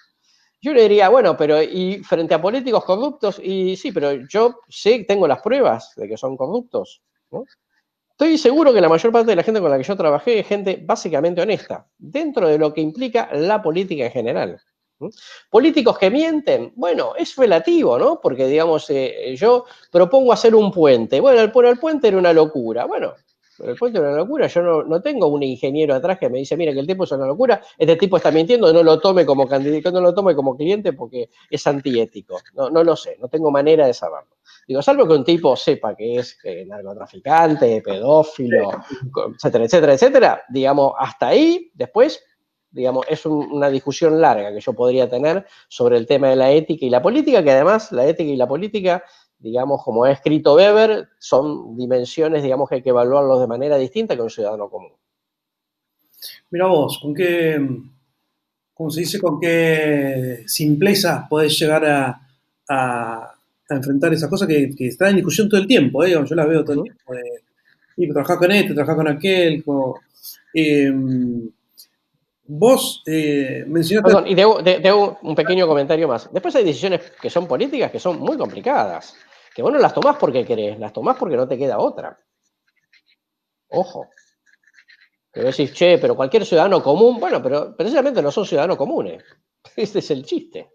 Yo 0.59 0.73
le 0.73 0.81
diría, 0.83 1.09
bueno, 1.09 1.37
pero 1.37 1.61
y 1.61 2.03
frente 2.03 2.33
a 2.33 2.41
políticos 2.41 2.83
corruptos, 2.85 3.39
y 3.43 3.75
sí, 3.75 3.91
pero 3.91 4.13
yo 4.27 4.61
sé, 4.67 5.05
tengo 5.07 5.27
las 5.27 5.41
pruebas 5.41 5.93
de 5.95 6.07
que 6.07 6.17
son 6.17 6.35
corruptos. 6.35 7.03
Estoy 8.09 8.37
seguro 8.39 8.73
que 8.73 8.81
la 8.81 8.89
mayor 8.89 9.11
parte 9.11 9.31
de 9.31 9.35
la 9.35 9.43
gente 9.43 9.61
con 9.61 9.69
la 9.69 9.77
que 9.77 9.83
yo 9.83 9.95
trabajé 9.95 10.39
es 10.39 10.47
gente 10.47 10.81
básicamente 10.83 11.41
honesta, 11.41 11.87
dentro 11.97 12.47
de 12.47 12.57
lo 12.57 12.73
que 12.73 12.81
implica 12.81 13.29
la 13.33 13.61
política 13.61 14.05
en 14.05 14.11
general. 14.11 14.61
Políticos 15.49 15.97
que 15.97 16.09
mienten, 16.09 16.73
bueno, 16.75 17.13
es 17.17 17.35
relativo, 17.35 17.97
¿no? 17.97 18.19
Porque, 18.21 18.47
digamos, 18.47 18.89
eh, 18.89 19.35
yo 19.35 19.65
propongo 19.91 20.33
hacer 20.33 20.55
un 20.55 20.71
puente. 20.71 21.19
Bueno, 21.19 21.41
el, 21.41 21.51
el 21.67 21.79
puente 21.79 22.07
era 22.07 22.17
una 22.17 22.33
locura. 22.33 22.85
Bueno, 22.85 23.13
el 23.63 23.75
puente 23.75 23.99
era 23.99 24.09
una 24.09 24.17
locura. 24.17 24.47
Yo 24.47 24.83
no, 24.83 25.01
tengo 25.01 25.27
un 25.27 25.43
ingeniero 25.43 25.93
atrás 25.93 26.17
que 26.17 26.29
me 26.29 26.39
dice, 26.39 26.57
mira, 26.57 26.73
que 26.73 26.79
el 26.79 26.87
tipo 26.87 27.03
es 27.03 27.11
una 27.11 27.25
locura, 27.25 27.61
este 27.77 27.95
tipo 27.95 28.17
está 28.17 28.31
mintiendo, 28.31 28.71
no 28.71 28.83
lo 28.83 28.99
tome 28.99 29.25
como 29.25 29.47
candidato, 29.47 29.91
no 29.91 30.01
lo 30.01 30.13
tome 30.13 30.35
como 30.35 30.55
cliente 30.55 30.93
porque 30.93 31.29
es 31.49 31.67
antiético. 31.67 32.39
No, 32.53 32.69
no 32.69 32.83
lo 32.83 32.95
sé, 32.95 33.17
no 33.19 33.27
tengo 33.27 33.51
manera 33.51 33.85
de 33.85 33.93
saberlo. 33.93 34.37
Digo, 34.67 34.81
salvo 34.81 35.07
que 35.07 35.13
un 35.13 35.23
tipo 35.23 35.55
sepa 35.55 35.95
que 35.95 36.17
es 36.17 36.37
eh, 36.43 36.65
narcotraficante, 36.65 37.81
pedófilo, 37.81 38.71
etcétera, 39.35 39.65
etcétera, 39.65 39.93
etcétera, 39.93 40.43
digamos, 40.49 40.93
hasta 40.97 41.29
ahí, 41.29 41.71
después 41.73 42.23
digamos, 42.71 43.05
es 43.09 43.25
una 43.25 43.69
discusión 43.69 44.19
larga 44.21 44.53
que 44.53 44.61
yo 44.61 44.73
podría 44.73 45.09
tener 45.09 45.45
sobre 45.67 45.97
el 45.97 46.07
tema 46.07 46.29
de 46.29 46.37
la 46.37 46.51
ética 46.51 46.85
y 46.85 46.89
la 46.89 47.01
política, 47.01 47.43
que 47.43 47.51
además 47.51 47.91
la 47.91 48.05
ética 48.07 48.29
y 48.29 48.37
la 48.37 48.47
política, 48.47 49.03
digamos, 49.37 49.83
como 49.83 50.05
ha 50.05 50.11
escrito 50.11 50.55
Weber, 50.55 51.09
son 51.19 51.75
dimensiones, 51.75 52.43
digamos, 52.43 52.69
que 52.69 52.75
hay 52.75 52.81
que 52.81 52.89
evaluarlos 52.89 53.41
de 53.41 53.47
manera 53.47 53.77
distinta 53.77 54.15
que 54.15 54.21
un 54.21 54.29
ciudadano 54.29 54.69
común. 54.69 54.93
Mira 56.49 56.67
vos, 56.67 56.99
¿con 57.01 57.13
qué, 57.13 57.59
cómo 58.73 58.89
se 58.89 59.01
dice, 59.01 59.19
con 59.19 59.39
qué 59.39 60.43
simpleza 60.47 61.27
podés 61.29 61.57
llegar 61.59 61.85
a, 61.85 63.37
enfrentar 63.69 64.13
esas 64.13 64.29
cosas 64.29 64.49
que, 64.49 64.75
que, 64.75 64.87
están 64.87 65.09
en 65.09 65.15
discusión 65.17 65.49
todo 65.49 65.59
el 65.59 65.67
tiempo? 65.67 66.03
¿eh? 66.03 66.11
Yo 66.11 66.35
las 66.35 66.47
veo 66.47 66.63
todo 66.63 66.77
el 66.77 66.83
tiempo. 66.83 67.13
y 67.97 68.09
trabajar 68.09 68.37
con 68.37 68.51
este, 68.51 68.73
trabajar 68.73 68.95
con 68.95 69.07
aquel. 69.07 69.63
Em, 70.53 71.49
Vos 72.53 73.01
eh, 73.05 73.63
mencionaste... 73.65 74.09
Perdón, 74.09 74.27
y 74.27 74.35
debo, 74.35 75.17
un 75.21 75.35
pequeño 75.35 75.65
comentario 75.65 76.05
más. 76.09 76.29
Después 76.33 76.53
hay 76.57 76.65
decisiones 76.65 77.13
que 77.21 77.29
son 77.29 77.47
políticas 77.47 77.89
que 77.89 77.99
son 77.99 78.19
muy 78.19 78.37
complicadas, 78.37 79.15
que 79.55 79.61
vos 79.61 79.71
no 79.71 79.79
las 79.79 79.93
tomás 79.93 80.17
porque 80.17 80.45
querés, 80.45 80.77
las 80.77 80.91
tomás 80.91 81.15
porque 81.17 81.37
no 81.37 81.47
te 81.47 81.57
queda 81.57 81.79
otra. 81.79 82.19
Ojo. 83.69 84.09
Que 85.31 85.43
decís, 85.43 85.71
che, 85.71 85.97
pero 85.97 86.13
cualquier 86.13 86.45
ciudadano 86.45 86.83
común, 86.83 87.21
bueno, 87.21 87.41
pero 87.41 87.73
precisamente 87.73 88.21
no 88.21 88.31
son 88.31 88.45
ciudadanos 88.45 88.75
comunes. 88.75 89.23
Este 89.77 89.99
es 89.99 90.11
el 90.11 90.25
chiste. 90.25 90.71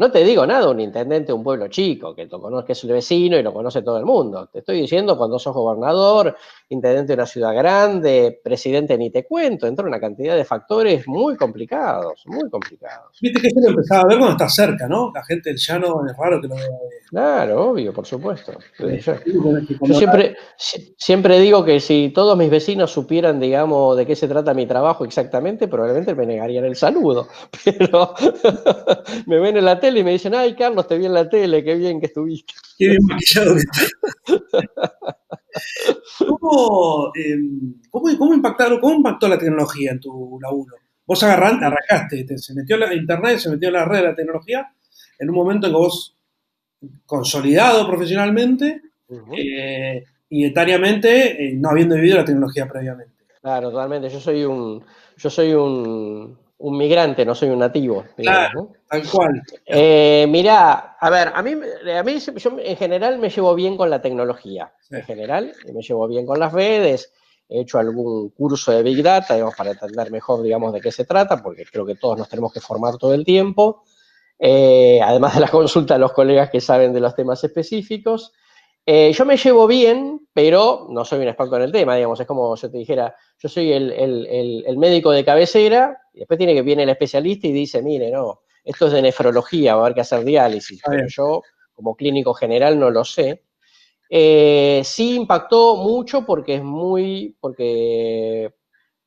No 0.00 0.10
te 0.10 0.24
digo 0.24 0.46
nada 0.46 0.70
un 0.70 0.80
intendente 0.80 1.26
de 1.26 1.32
un 1.34 1.44
pueblo 1.44 1.68
chico, 1.68 2.14
que, 2.14 2.26
que 2.26 2.72
es 2.72 2.84
el 2.84 2.92
vecino 2.92 3.38
y 3.38 3.42
lo 3.42 3.52
conoce 3.52 3.82
todo 3.82 3.98
el 3.98 4.06
mundo. 4.06 4.48
Te 4.50 4.60
estoy 4.60 4.80
diciendo 4.80 5.14
cuando 5.14 5.38
sos 5.38 5.52
gobernador, 5.52 6.34
intendente 6.70 7.08
de 7.08 7.14
una 7.16 7.26
ciudad 7.26 7.54
grande, 7.54 8.40
presidente 8.42 8.96
ni 8.96 9.10
te 9.10 9.26
cuento, 9.26 9.66
entra 9.66 9.84
una 9.84 10.00
cantidad 10.00 10.36
de 10.36 10.46
factores 10.46 11.06
muy 11.06 11.36
complicados, 11.36 12.22
muy 12.24 12.48
complicados. 12.48 13.18
Viste 13.20 13.42
que 13.42 13.48
esto 13.48 13.60
lo 13.60 13.68
empezaba 13.68 14.00
a 14.00 14.06
ver 14.06 14.16
cuando 14.16 14.36
estás 14.36 14.54
cerca, 14.54 14.88
¿no? 14.88 15.12
La 15.14 15.22
gente 15.22 15.50
del 15.50 15.58
llano 15.58 16.00
es 16.06 16.16
raro 16.16 16.40
que 16.40 16.48
lo 16.48 16.54
vea. 16.54 16.68
Claro, 17.10 17.70
obvio, 17.70 17.92
por 17.92 18.06
supuesto. 18.06 18.52
Yo, 18.78 19.94
siempre, 19.94 20.36
siempre 20.96 21.40
digo 21.40 21.62
que 21.62 21.78
si 21.78 22.10
todos 22.14 22.38
mis 22.38 22.48
vecinos 22.48 22.90
supieran, 22.90 23.38
digamos, 23.38 23.98
de 23.98 24.06
qué 24.06 24.16
se 24.16 24.28
trata 24.28 24.54
mi 24.54 24.64
trabajo 24.64 25.04
exactamente, 25.04 25.68
probablemente 25.68 26.14
me 26.14 26.24
negarían 26.24 26.64
el 26.64 26.76
saludo. 26.76 27.28
Pero 27.64 28.14
me 29.26 29.38
ven 29.38 29.58
en 29.58 29.66
la 29.66 29.78
tele 29.78 29.89
y 29.96 30.04
me 30.04 30.12
dicen, 30.12 30.34
ay, 30.34 30.54
Carlos, 30.54 30.86
te 30.86 30.98
vi 30.98 31.06
en 31.06 31.14
la 31.14 31.28
tele, 31.28 31.64
qué 31.64 31.74
bien 31.74 32.00
que 32.00 32.06
estuviste. 32.06 32.54
Qué 32.78 32.88
bien 32.88 33.02
maquillado 33.06 33.54
que 33.54 33.60
estás. 33.60 33.92
¿Cómo, 36.18 37.12
em, 37.14 37.74
cómo, 37.90 38.34
impactaron, 38.34 38.80
¿Cómo 38.80 38.94
impactó 38.94 39.28
la 39.28 39.38
tecnología 39.38 39.90
en 39.90 40.00
tu 40.00 40.38
laburo? 40.40 40.76
Vos 41.06 41.22
agarraste, 41.22 41.64
arrancaste, 41.64 42.38
se 42.38 42.54
metió 42.54 42.76
la 42.78 42.94
internet, 42.94 43.38
se 43.38 43.50
metió 43.50 43.70
la 43.70 43.84
red 43.84 43.98
de 43.98 44.04
la 44.04 44.14
tecnología, 44.14 44.72
en 45.18 45.28
un 45.28 45.34
momento 45.34 45.66
en 45.66 45.72
que 45.72 45.78
vos, 45.78 46.16
consolidado 47.04 47.86
profesionalmente, 47.86 48.80
eh, 49.36 50.04
y 50.28 50.44
etariamente, 50.44 51.44
eh, 51.44 51.54
no 51.54 51.70
habiendo 51.70 51.96
vivido 51.96 52.18
la 52.18 52.24
tecnología 52.24 52.66
previamente. 52.68 53.24
Claro, 53.40 53.70
totalmente. 53.70 54.08
Yo 54.08 54.20
soy 54.20 54.44
un, 54.44 54.84
yo 55.16 55.30
soy 55.30 55.52
un, 55.52 56.38
un 56.60 56.76
migrante, 56.76 57.24
no 57.24 57.34
soy 57.34 57.48
un 57.48 57.58
nativo. 57.58 58.04
claro, 58.16 58.72
tal 58.88 59.08
cual. 59.08 59.42
Eh, 59.64 60.26
mirá, 60.28 60.96
a 61.00 61.10
ver, 61.10 61.32
a 61.34 61.42
mí, 61.42 61.52
a 61.52 62.02
mí 62.02 62.18
yo 62.18 62.58
en 62.58 62.76
general 62.76 63.18
me 63.18 63.30
llevo 63.30 63.54
bien 63.54 63.76
con 63.76 63.88
la 63.88 64.02
tecnología. 64.02 64.72
En 64.90 65.02
general, 65.02 65.54
me 65.72 65.80
llevo 65.80 66.06
bien 66.06 66.26
con 66.26 66.38
las 66.38 66.52
redes. 66.52 67.12
He 67.48 67.62
hecho 67.62 67.78
algún 67.78 68.28
curso 68.30 68.72
de 68.72 68.82
Big 68.82 69.02
Data, 69.02 69.34
digamos, 69.34 69.54
para 69.54 69.70
entender 69.70 70.10
mejor, 70.10 70.42
digamos, 70.42 70.72
de 70.72 70.80
qué 70.80 70.92
se 70.92 71.04
trata, 71.04 71.42
porque 71.42 71.64
creo 71.64 71.86
que 71.86 71.94
todos 71.94 72.18
nos 72.18 72.28
tenemos 72.28 72.52
que 72.52 72.60
formar 72.60 72.98
todo 72.98 73.14
el 73.14 73.24
tiempo. 73.24 73.82
Eh, 74.38 75.00
además 75.02 75.34
de 75.34 75.40
la 75.40 75.48
consulta 75.48 75.94
a 75.94 75.98
los 75.98 76.12
colegas 76.12 76.50
que 76.50 76.60
saben 76.60 76.92
de 76.92 77.00
los 77.00 77.14
temas 77.14 77.42
específicos. 77.42 78.32
Eh, 78.86 79.12
yo 79.12 79.24
me 79.24 79.36
llevo 79.36 79.66
bien, 79.66 80.26
pero 80.32 80.86
no 80.90 81.04
soy 81.04 81.20
un 81.20 81.28
experto 81.28 81.56
en 81.56 81.62
el 81.62 81.72
tema, 81.72 81.96
digamos, 81.96 82.18
es 82.18 82.26
como 82.26 82.56
yo 82.56 82.70
te 82.70 82.78
dijera, 82.78 83.14
yo 83.38 83.48
soy 83.48 83.72
el, 83.72 84.74
médico 84.78 85.10
de 85.10 85.24
cabecera, 85.24 85.98
y 86.12 86.20
después 86.20 86.38
tiene 86.38 86.54
que 86.54 86.62
viene 86.62 86.84
el 86.84 86.88
especialista 86.88 87.46
y 87.46 87.52
dice, 87.52 87.82
mire, 87.82 88.10
no, 88.10 88.40
esto 88.64 88.86
es 88.86 88.92
de 88.92 89.02
nefrología, 89.02 89.74
va 89.74 89.82
a 89.82 89.84
haber 89.84 89.94
que 89.94 90.00
hacer 90.00 90.24
diálisis, 90.24 90.82
pero 90.84 91.06
yo 91.08 91.42
como 91.72 91.94
clínico 91.94 92.34
general 92.34 92.78
no 92.78 92.90
lo 92.90 93.04
sé. 93.04 93.44
Eh, 94.08 94.82
sí 94.84 95.14
impactó 95.14 95.76
mucho 95.76 96.26
porque 96.26 96.56
es 96.56 96.62
muy, 96.62 97.36
porque, 97.40 98.52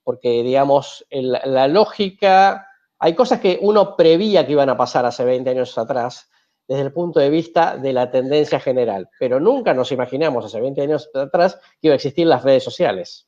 porque 0.03 0.43
digamos, 0.43 1.05
la 1.12 1.67
lógica, 1.67 2.67
hay 2.99 3.13
cosas 3.15 3.39
que 3.41 3.59
uno 3.62 3.95
prevía 3.97 4.45
que 4.45 4.53
iban 4.53 4.69
a 4.69 4.77
pasar 4.77 5.05
hace 5.05 5.25
20 5.25 5.49
años 5.49 5.77
atrás 5.77 6.29
desde 6.67 6.84
el 6.84 6.93
punto 6.93 7.19
de 7.19 7.30
vista 7.30 7.78
de 7.78 7.93
la 7.93 8.10
tendencia 8.10 8.60
general, 8.60 9.10
pero 9.19 9.39
nunca 9.39 9.73
nos 9.73 9.91
imaginamos 9.91 10.45
hace 10.45 10.62
20 10.62 10.82
años 10.82 11.10
atrás 11.13 11.60
que 11.82 11.88
iba 11.88 11.93
a 11.93 11.95
existir 11.95 12.28
las 12.28 12.43
redes 12.43 12.63
sociales. 12.63 13.28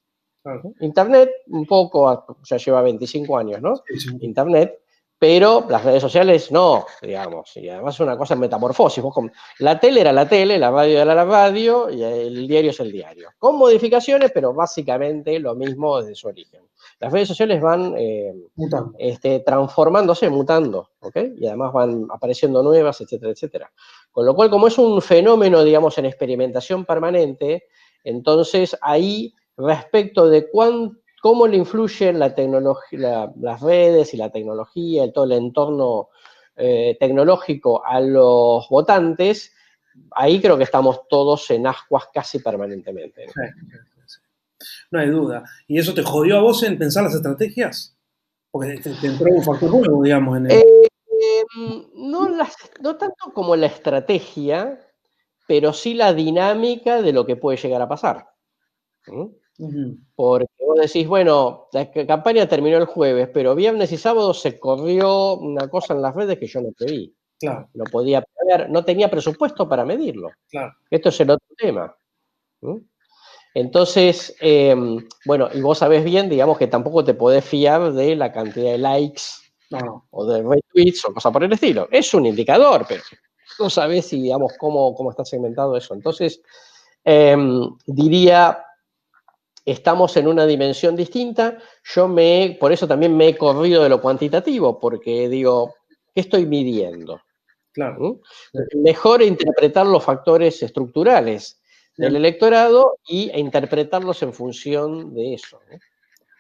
Internet, 0.80 1.32
un 1.48 1.66
poco, 1.66 2.38
ya 2.44 2.58
lleva 2.58 2.82
25 2.84 3.38
años, 3.38 3.62
¿no? 3.62 3.74
Internet, 4.22 4.80
pero 5.28 5.66
las 5.68 5.84
redes 5.84 6.04
sociales 6.04 6.52
no, 6.52 6.86
digamos, 7.02 7.58
y 7.58 7.68
además 7.68 7.96
es 7.96 8.00
una 8.00 8.16
cosa 8.16 8.36
en 8.36 8.42
metamorfosis. 8.42 9.04
la 9.58 9.80
tele 9.80 10.02
era 10.02 10.14
la 10.14 10.30
tele, 10.30 10.60
la 10.60 10.70
radio 10.70 11.02
era 11.02 11.16
la 11.16 11.26
radio 11.26 11.90
y 11.90 12.04
el 12.04 12.48
diario 12.48 12.70
es 12.70 12.80
el 12.80 12.92
diario. 12.92 13.30
Con 13.40 13.58
modificaciones, 13.58 14.32
pero 14.32 14.54
básicamente 14.54 15.40
lo 15.40 15.56
mismo 15.56 16.00
desde 16.00 16.14
su 16.14 16.28
origen. 16.28 16.62
Las 17.00 17.12
redes 17.12 17.28
sociales 17.28 17.60
van 17.60 17.96
eh, 17.98 18.36
este, 19.00 19.40
transformándose, 19.40 20.30
mutando, 20.30 20.92
¿ok? 21.00 21.18
Y 21.38 21.48
además 21.48 21.74
van 21.74 22.06
apareciendo 22.14 22.62
nuevas, 22.62 23.02
etcétera, 23.02 23.32
etcétera. 23.32 23.72
Con 24.12 24.28
lo 24.28 24.36
cual, 24.36 24.52
como 24.52 24.68
es 24.68 24.78
un 24.78 25.02
fenómeno, 25.02 25.64
digamos, 25.64 25.98
en 25.98 26.06
experimentación 26.06 26.86
permanente, 26.86 27.64
entonces 28.04 28.78
ahí, 28.80 29.34
respecto 29.58 30.30
de 30.30 30.52
cuánto 30.52 31.00
cómo 31.26 31.48
le 31.48 31.58
influyen 31.58 32.20
la 32.20 32.36
las 32.38 33.60
redes 33.60 34.14
y 34.14 34.18
la 34.18 34.30
tecnología, 34.30 35.06
y 35.06 35.12
todo 35.12 35.26
el 35.26 35.32
entorno 35.32 36.10
eh, 36.56 36.96
tecnológico 37.00 37.84
a 37.84 38.00
los 38.00 38.70
votantes, 38.70 39.52
ahí 40.12 40.40
creo 40.40 40.56
que 40.56 40.66
estamos 40.66 41.08
todos 41.10 41.50
en 41.50 41.66
ascuas 41.66 42.10
casi 42.14 42.38
permanentemente. 42.38 43.26
¿no? 44.92 45.00
hay 45.00 45.10
duda. 45.10 45.44
¿Y 45.68 45.80
eso 45.80 45.96
te 45.96 46.04
jodió 46.04 46.38
a 46.38 46.42
vos 46.42 46.62
en 46.62 46.78
pensar 46.78 47.04
las 47.04 47.16
estrategias? 47.16 47.98
Porque 48.52 48.78
te, 48.78 48.92
entró 49.08 49.26
un 49.32 49.44
factor 49.44 49.72
nuevo, 49.72 50.04
digamos, 50.04 50.38
en 50.38 50.46
el... 50.46 50.52
Eh, 50.52 50.88
em, 51.58 51.86
no, 51.96 52.30
no 52.82 52.98
tanto 52.98 53.34
como 53.34 53.56
la 53.56 53.66
estrategia, 53.66 54.80
pero 55.48 55.74
sí 55.74 55.96
la 55.96 56.14
dinámica 56.14 57.02
de 57.02 57.14
lo 57.14 57.26
que 57.26 57.36
puede 57.36 57.58
llegar 57.58 57.82
a 57.82 57.90
pasar. 57.90 58.28
Porque 60.16 60.55
vos 60.66 60.80
decís, 60.80 61.08
bueno, 61.08 61.68
la 61.72 61.92
campaña 61.92 62.48
terminó 62.48 62.78
el 62.78 62.86
jueves, 62.86 63.30
pero 63.34 63.56
viernes 63.56 63.92
y 63.92 63.98
sábado 63.98 64.34
se 64.34 64.60
corrió 64.60 65.36
una 65.36 65.68
cosa 65.70 65.94
en 65.94 66.02
las 66.02 66.16
redes 66.16 66.40
que 66.40 66.48
yo 66.48 66.62
no 66.62 66.70
preví. 66.78 67.16
Claro. 67.40 67.70
No 67.74 67.84
podía 67.86 68.22
prever, 68.22 68.70
no 68.70 68.84
tenía 68.86 69.10
presupuesto 69.10 69.68
para 69.68 69.86
medirlo. 69.86 70.32
Claro. 70.50 70.74
Esto 70.90 71.10
es 71.10 71.20
el 71.20 71.32
otro 71.32 71.48
tema. 71.58 71.96
Entonces, 73.54 74.36
em, 74.40 75.06
bueno, 75.26 75.50
y 75.54 75.62
vos 75.62 75.78
sabés 75.78 76.04
bien, 76.04 76.30
digamos, 76.30 76.58
que 76.58 76.68
tampoco 76.68 77.04
te 77.04 77.14
podés 77.14 77.46
fiar 77.46 77.94
de 77.94 78.16
la 78.16 78.32
cantidad 78.32 78.72
de 78.72 78.78
likes 78.78 79.22
o 80.12 80.26
de 80.26 80.44
retweets 80.44 81.06
o 81.06 81.14
cosas 81.14 81.32
por 81.32 81.44
el 81.44 81.54
estilo. 81.54 81.88
Es 81.92 82.14
un 82.14 82.26
indicador, 82.26 82.86
pero 82.88 83.02
no 83.60 83.70
sabés 83.70 84.08
si, 84.08 84.22
digamos, 84.22 84.54
cómo, 84.58 84.94
cómo 84.94 85.12
está 85.12 85.24
segmentado 85.26 85.76
eso. 85.78 85.94
Entonces, 85.94 86.42
em, 87.04 87.70
diría, 87.86 88.65
estamos 89.66 90.16
en 90.18 90.28
una 90.28 90.46
dimensión 90.46 90.96
distinta. 90.96 91.58
Yo 91.84 92.08
me, 92.08 92.56
por 92.60 92.72
eso 92.72 92.88
también 92.88 93.18
me 93.18 93.30
he 93.30 93.38
corrido 93.38 93.84
de 93.84 93.90
lo 93.90 94.00
cuantitativo, 94.00 94.80
porque 94.80 95.28
digo, 95.28 95.74
¿qué 96.14 96.22
estoy 96.22 96.46
midiendo? 96.46 97.22
Claro. 97.74 98.22
¿Mm? 98.54 98.82
Mejor 98.84 99.22
interpretar 99.22 99.86
los 99.86 100.04
factores 100.04 100.62
estructurales 100.64 101.60
del 101.98 102.16
electorado 102.18 102.98
y 103.08 103.32
interpretarlos 103.38 104.22
en 104.24 104.34
función 104.34 105.14
de 105.14 105.34
eso. 105.34 105.60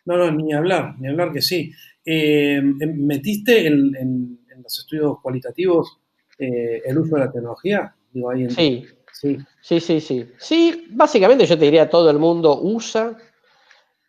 No, 0.05 0.17
no, 0.17 0.31
ni 0.31 0.53
hablar, 0.53 0.95
ni 0.99 1.07
hablar 1.07 1.31
que 1.31 1.41
sí. 1.41 1.71
Eh, 2.05 2.57
em, 2.57 3.05
¿Metiste 3.05 3.65
en, 3.67 4.39
los 4.61 4.79
estudios 4.79 5.17
cualitativos 5.21 5.99
eh, 6.37 6.81
el 6.85 6.97
uso 6.97 7.15
de 7.15 7.21
la 7.21 7.31
tecnología? 7.31 7.95
Digo, 8.11 8.29
ahí 8.29 8.49
sí, 8.49 8.85
Sí. 9.21 9.37
Sí, 9.61 9.79
sí, 9.79 10.01
sí. 10.01 10.87
básicamente 10.89 11.45
yo 11.45 11.57
te 11.57 11.65
diría 11.65 11.89
todo 11.89 12.09
el 12.09 12.19
mundo 12.19 12.59
usa, 12.61 13.17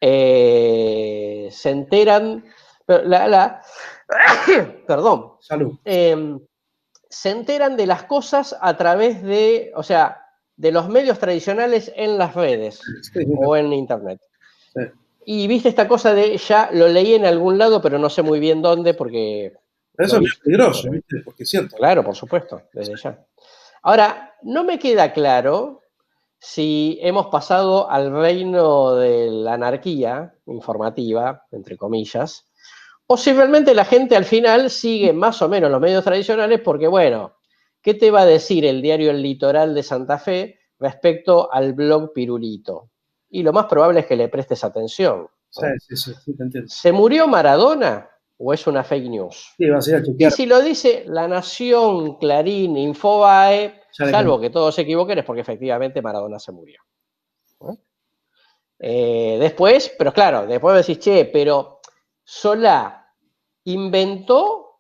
eh, 0.01 1.49
se 1.53 1.71
enteran, 1.71 2.45
la, 2.87 3.63
perdón. 4.87 5.33
Salud. 5.41 5.75
Em, 5.85 6.41
se 7.09 7.31
enteran 7.31 7.77
de 7.77 7.87
las 7.87 8.03
cosas 8.05 8.57
a 8.61 8.77
través 8.77 9.23
de, 9.23 9.73
o 9.77 9.83
sea, 9.83 10.27
de 10.57 10.73
los 10.73 10.89
medios 10.89 11.19
tradicionales 11.19 11.93
en 11.95 12.19
las 12.19 12.35
redes 12.35 12.81
o 13.45 13.57
en 13.57 13.73
internet. 13.73 14.21
Y 15.25 15.47
viste 15.47 15.69
esta 15.69 15.89
cosa 15.89 16.15
de, 16.15 16.37
ya 16.37 16.71
lo 16.73 16.89
leí 16.89 17.15
en 17.15 17.27
algún 17.27 17.59
lado, 17.59 17.81
pero 17.81 17.99
no 17.99 18.11
sé 18.11 18.23
muy 18.23 18.41
bien 18.41 18.61
dónde 18.61 18.95
porque... 18.95 19.53
eso 19.99 20.19
es 20.19 20.37
peligroso, 20.43 20.91
¿viste? 20.91 21.21
Porque 21.25 21.45
es 21.45 21.51
cierto. 21.51 21.77
Claro, 21.77 22.05
por 22.05 22.15
supuesto, 22.15 22.63
desde 22.73 22.97
ya. 22.97 23.25
Ahora, 23.87 24.35
no 24.43 24.65
me 24.65 24.81
queda 24.81 25.13
claro 25.13 25.83
si 26.41 26.99
hemos 27.03 27.29
pasado 27.29 27.89
al 27.89 28.11
reino 28.11 28.97
de 28.97 29.31
la 29.31 29.55
anarquía 29.55 30.35
informativa, 30.47 31.45
entre 31.53 31.77
comillas, 31.77 32.49
o 33.07 33.17
si 33.17 33.33
realmente 33.33 33.77
la 33.77 33.85
gente 33.85 34.17
al 34.17 34.25
final 34.25 34.71
sigue 34.71 35.13
más 35.13 35.41
o 35.41 35.49
menos 35.49 35.71
los 35.71 35.81
medios 35.81 36.03
tradicionales 36.03 36.61
porque, 36.63 36.89
bueno, 36.89 37.37
¿qué 37.81 37.95
te 37.95 38.11
va 38.11 38.23
a 38.23 38.27
decir 38.27 38.65
el 38.65 38.83
diario 38.83 39.13
El 39.13 39.23
Litoral 39.23 39.73
de 39.73 39.85
Santa 39.85 40.19
Fe 40.19 40.59
respecto 40.81 41.53
al 41.53 41.73
blog 41.73 42.13
Pirulito? 42.13 42.91
Y 43.31 43.45
lo 43.45 43.53
más 43.53 43.67
probable 43.67 44.01
es 44.01 44.07
que 44.07 44.17
le 44.17 44.29
prestes 44.29 44.65
atención. 44.65 45.29
Sí, 45.49 45.95
sí, 45.95 46.13
sí, 46.13 46.37
te 46.37 46.43
entiendo. 46.43 46.69
¿Se 46.69 46.91
murió 46.91 47.29
Maradona? 47.29 48.11
O 48.39 48.53
es 48.53 48.67
una 48.67 48.85
fake 48.85 49.09
news. 49.09 49.55
Sí, 49.57 49.69
va 49.69 49.79
a 49.79 49.83
ser 49.83 49.97
a 49.97 50.03
chequear. 50.03 50.33
Y 50.33 50.35
si 50.35 50.47
lo 50.47 50.61
dice 50.61 51.05
La 51.07 51.27
Nación, 51.27 52.17
Clarín, 52.19 52.77
Infobae, 52.77 53.83
salvo 53.91 54.41
que 54.41 54.51
todos 54.51 54.75
se 54.75 54.83
equivoquen, 54.83 55.19
es 55.19 55.25
porque 55.25 55.43
efectivamente 55.43 56.03
Maradona 56.03 56.39
se 56.39 56.53
murió. 56.53 56.81
Eh, 58.79 59.39
después, 59.41 59.95
pero 59.97 60.13
claro, 60.13 60.47
después 60.47 60.87
decís, 60.87 61.03
che, 61.03 61.25
pero 61.25 61.81
Solá 62.23 63.11
inventó 63.65 64.79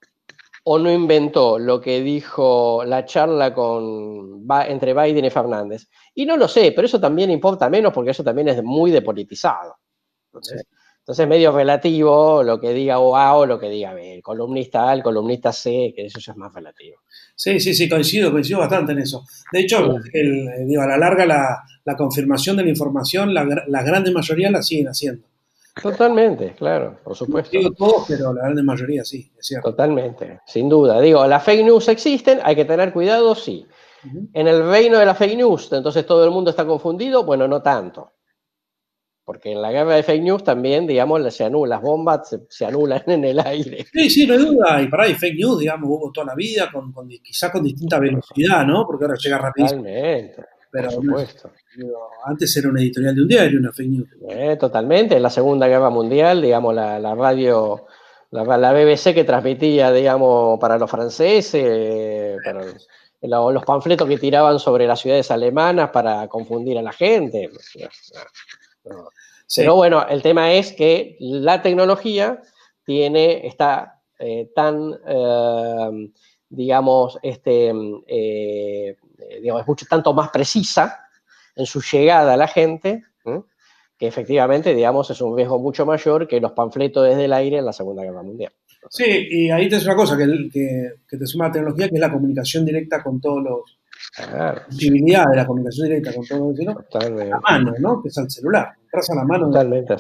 o 0.68 0.78
no 0.78 0.90
inventó 0.90 1.58
lo 1.58 1.80
que 1.80 2.00
dijo 2.00 2.82
la 2.84 3.04
charla 3.04 3.54
con, 3.54 4.44
entre 4.66 4.94
Biden 4.94 5.24
y 5.24 5.30
Fernández. 5.30 5.88
Y 6.14 6.26
no 6.26 6.36
lo 6.36 6.48
sé, 6.48 6.72
pero 6.72 6.86
eso 6.86 7.00
también 7.00 7.30
importa 7.30 7.70
menos 7.70 7.92
porque 7.92 8.10
eso 8.10 8.24
también 8.24 8.48
es 8.48 8.62
muy 8.62 8.90
depolitizado. 8.90 9.76
Entonces, 10.26 10.66
entonces 11.06 11.22
es 11.22 11.28
medio 11.28 11.52
relativo 11.52 12.42
lo 12.42 12.58
que 12.58 12.72
diga 12.72 12.96
A 12.96 13.36
o 13.36 13.46
lo 13.46 13.60
que 13.60 13.68
diga 13.68 13.94
B. 13.94 14.14
El 14.14 14.22
columnista 14.24 14.88
A, 14.88 14.92
el 14.92 15.04
columnista 15.04 15.52
C, 15.52 15.92
que 15.94 16.06
eso 16.06 16.18
ya 16.18 16.32
es 16.32 16.36
más 16.36 16.52
relativo. 16.52 16.96
Sí, 17.36 17.60
sí, 17.60 17.74
sí, 17.74 17.88
coincido, 17.88 18.32
coincido 18.32 18.58
bastante 18.58 18.90
en 18.90 18.98
eso. 18.98 19.24
De 19.52 19.60
hecho, 19.60 20.00
digo, 20.66 20.82
a 20.82 20.88
la 20.88 20.96
larga 20.98 21.24
la, 21.24 21.96
confirmación 21.96 22.56
de 22.56 22.64
la 22.64 22.70
información, 22.70 23.32
la, 23.32 23.44
la 23.44 23.82
grande 23.84 24.10
mayoría 24.10 24.50
la 24.50 24.60
siguen 24.64 24.88
haciendo. 24.88 25.28
Totalmente, 25.80 26.54
claro, 26.54 26.98
por 27.04 27.14
supuesto. 27.14 27.50
No 27.52 27.60
digo 27.60 27.72
todos, 27.76 28.04
pero 28.08 28.34
la 28.34 28.50
gran 28.50 28.66
mayoría 28.66 29.04
sí, 29.04 29.30
es 29.38 29.46
cierto. 29.46 29.70
Totalmente, 29.70 30.40
sin 30.44 30.68
duda. 30.68 31.00
Digo, 31.00 31.24
las 31.28 31.44
fake 31.44 31.66
news 31.66 31.86
existen, 31.86 32.40
hay 32.42 32.56
que 32.56 32.64
tener 32.64 32.92
cuidado, 32.92 33.36
sí. 33.36 33.64
En 34.32 34.48
el 34.48 34.68
reino 34.68 34.98
de 34.98 35.06
la 35.06 35.14
fake 35.14 35.36
news, 35.36 35.72
entonces 35.72 36.04
todo 36.04 36.24
el 36.24 36.32
mundo 36.32 36.50
está 36.50 36.66
confundido, 36.66 37.22
bueno, 37.22 37.46
no 37.46 37.62
tanto. 37.62 38.10
Porque 39.26 39.50
en 39.50 39.60
la 39.60 39.72
guerra 39.72 39.96
de 39.96 40.04
fake 40.04 40.22
news 40.22 40.44
también, 40.44 40.86
digamos, 40.86 41.34
se 41.34 41.42
anulan, 41.42 41.70
las 41.70 41.82
bombas 41.82 42.38
se, 42.48 42.64
anulan 42.64 43.02
en 43.08 43.24
el 43.24 43.40
aire. 43.40 43.84
Sí, 43.92 44.08
sí, 44.08 44.24
no 44.24 44.34
hay 44.34 44.38
duda. 44.38 44.80
Y 44.80 44.86
para 44.86 45.02
ahí, 45.02 45.14
fake 45.14 45.34
news, 45.34 45.58
digamos, 45.58 45.90
hubo 45.90 46.12
toda 46.12 46.28
la 46.28 46.34
vida, 46.36 46.70
con, 46.72 46.92
con, 46.92 47.08
quizá 47.08 47.50
con 47.50 47.64
distinta 47.64 47.98
velocidad, 47.98 48.64
¿no? 48.64 48.86
Porque 48.86 49.04
ahora 49.04 49.16
llega 49.20 49.38
rapidísimo. 49.38 49.82
Totalmente. 49.82 50.44
Pero 50.70 50.90
por 50.90 51.04
supuesto. 51.04 51.50
antes 52.24 52.56
era 52.56 52.68
una 52.68 52.80
editorial 52.80 53.16
de 53.16 53.22
un 53.22 53.28
diario, 53.28 53.58
una 53.58 53.72
fake 53.72 53.88
news. 53.88 54.08
Eh, 54.28 54.56
totalmente. 54.60 55.16
En 55.16 55.22
la 55.22 55.30
Segunda 55.30 55.66
Guerra 55.66 55.90
Mundial, 55.90 56.40
digamos, 56.40 56.72
la, 56.72 57.14
radio, 57.16 57.86
la, 58.30 58.72
BBC 58.72 59.12
que 59.12 59.24
transmitía, 59.24 59.90
digamos, 59.90 60.60
para 60.60 60.78
los 60.78 60.88
franceses, 60.88 62.36
para 62.44 62.60
los 63.50 63.64
panfletos 63.64 64.06
que 64.06 64.18
tiraban 64.18 64.60
sobre 64.60 64.86
las 64.86 65.00
ciudades 65.00 65.32
alemanas 65.32 65.90
para 65.90 66.28
confundir 66.28 66.78
a 66.78 66.82
la 66.82 66.92
gente. 66.92 67.50
Pero 69.54 69.74
bueno, 69.76 70.06
el 70.08 70.22
tema 70.22 70.52
es 70.52 70.72
que 70.72 71.16
la 71.20 71.62
tecnología 71.62 72.40
tiene, 72.84 73.46
está 73.46 74.02
eh, 74.18 74.50
tan, 74.54 74.94
eh, 75.06 76.10
digamos, 76.48 77.18
este, 77.22 77.72
eh, 78.06 78.96
digamos, 79.40 79.62
es 79.62 79.68
mucho 79.68 79.86
tanto 79.88 80.12
más 80.14 80.30
precisa 80.30 81.00
en 81.54 81.66
su 81.66 81.80
llegada 81.80 82.34
a 82.34 82.36
la 82.36 82.48
gente, 82.48 83.04
que 83.98 84.06
efectivamente, 84.06 84.74
digamos, 84.74 85.10
es 85.10 85.20
un 85.22 85.36
riesgo 85.36 85.58
mucho 85.58 85.86
mayor 85.86 86.28
que 86.28 86.40
los 86.40 86.52
panfletos 86.52 87.08
desde 87.08 87.24
el 87.24 87.32
aire 87.32 87.58
en 87.58 87.64
la 87.64 87.72
Segunda 87.72 88.02
Guerra 88.02 88.22
Mundial. 88.22 88.52
Sí, 88.90 89.04
y 89.30 89.50
ahí 89.50 89.68
te 89.68 89.76
es 89.76 89.84
una 89.84 89.96
cosa 89.96 90.16
que, 90.16 90.26
que, 90.52 91.16
te 91.16 91.26
suma 91.26 91.46
la 91.46 91.52
tecnología, 91.52 91.88
que 91.88 91.94
es 91.94 92.00
la 92.00 92.12
comunicación 92.12 92.64
directa 92.64 93.02
con 93.02 93.20
todos 93.20 93.42
los, 93.42 93.75
La 94.18 94.64
posibilidad 94.66 95.26
de 95.30 95.36
la 95.36 95.46
comunicación 95.46 95.88
directa 95.88 96.14
con 96.14 96.26
todo 96.26 96.50
el 96.50 96.66
Totalmente. 96.90 97.30
la 97.30 97.40
mano, 97.40 97.72
¿no? 97.78 98.02
Que 98.02 98.08
es 98.08 98.18
el 98.18 98.30
celular. 98.30 98.72
Entras 98.84 99.10
a 99.10 99.14
la 99.14 99.24
mano 99.24 99.46
Totalmente. 99.46 99.96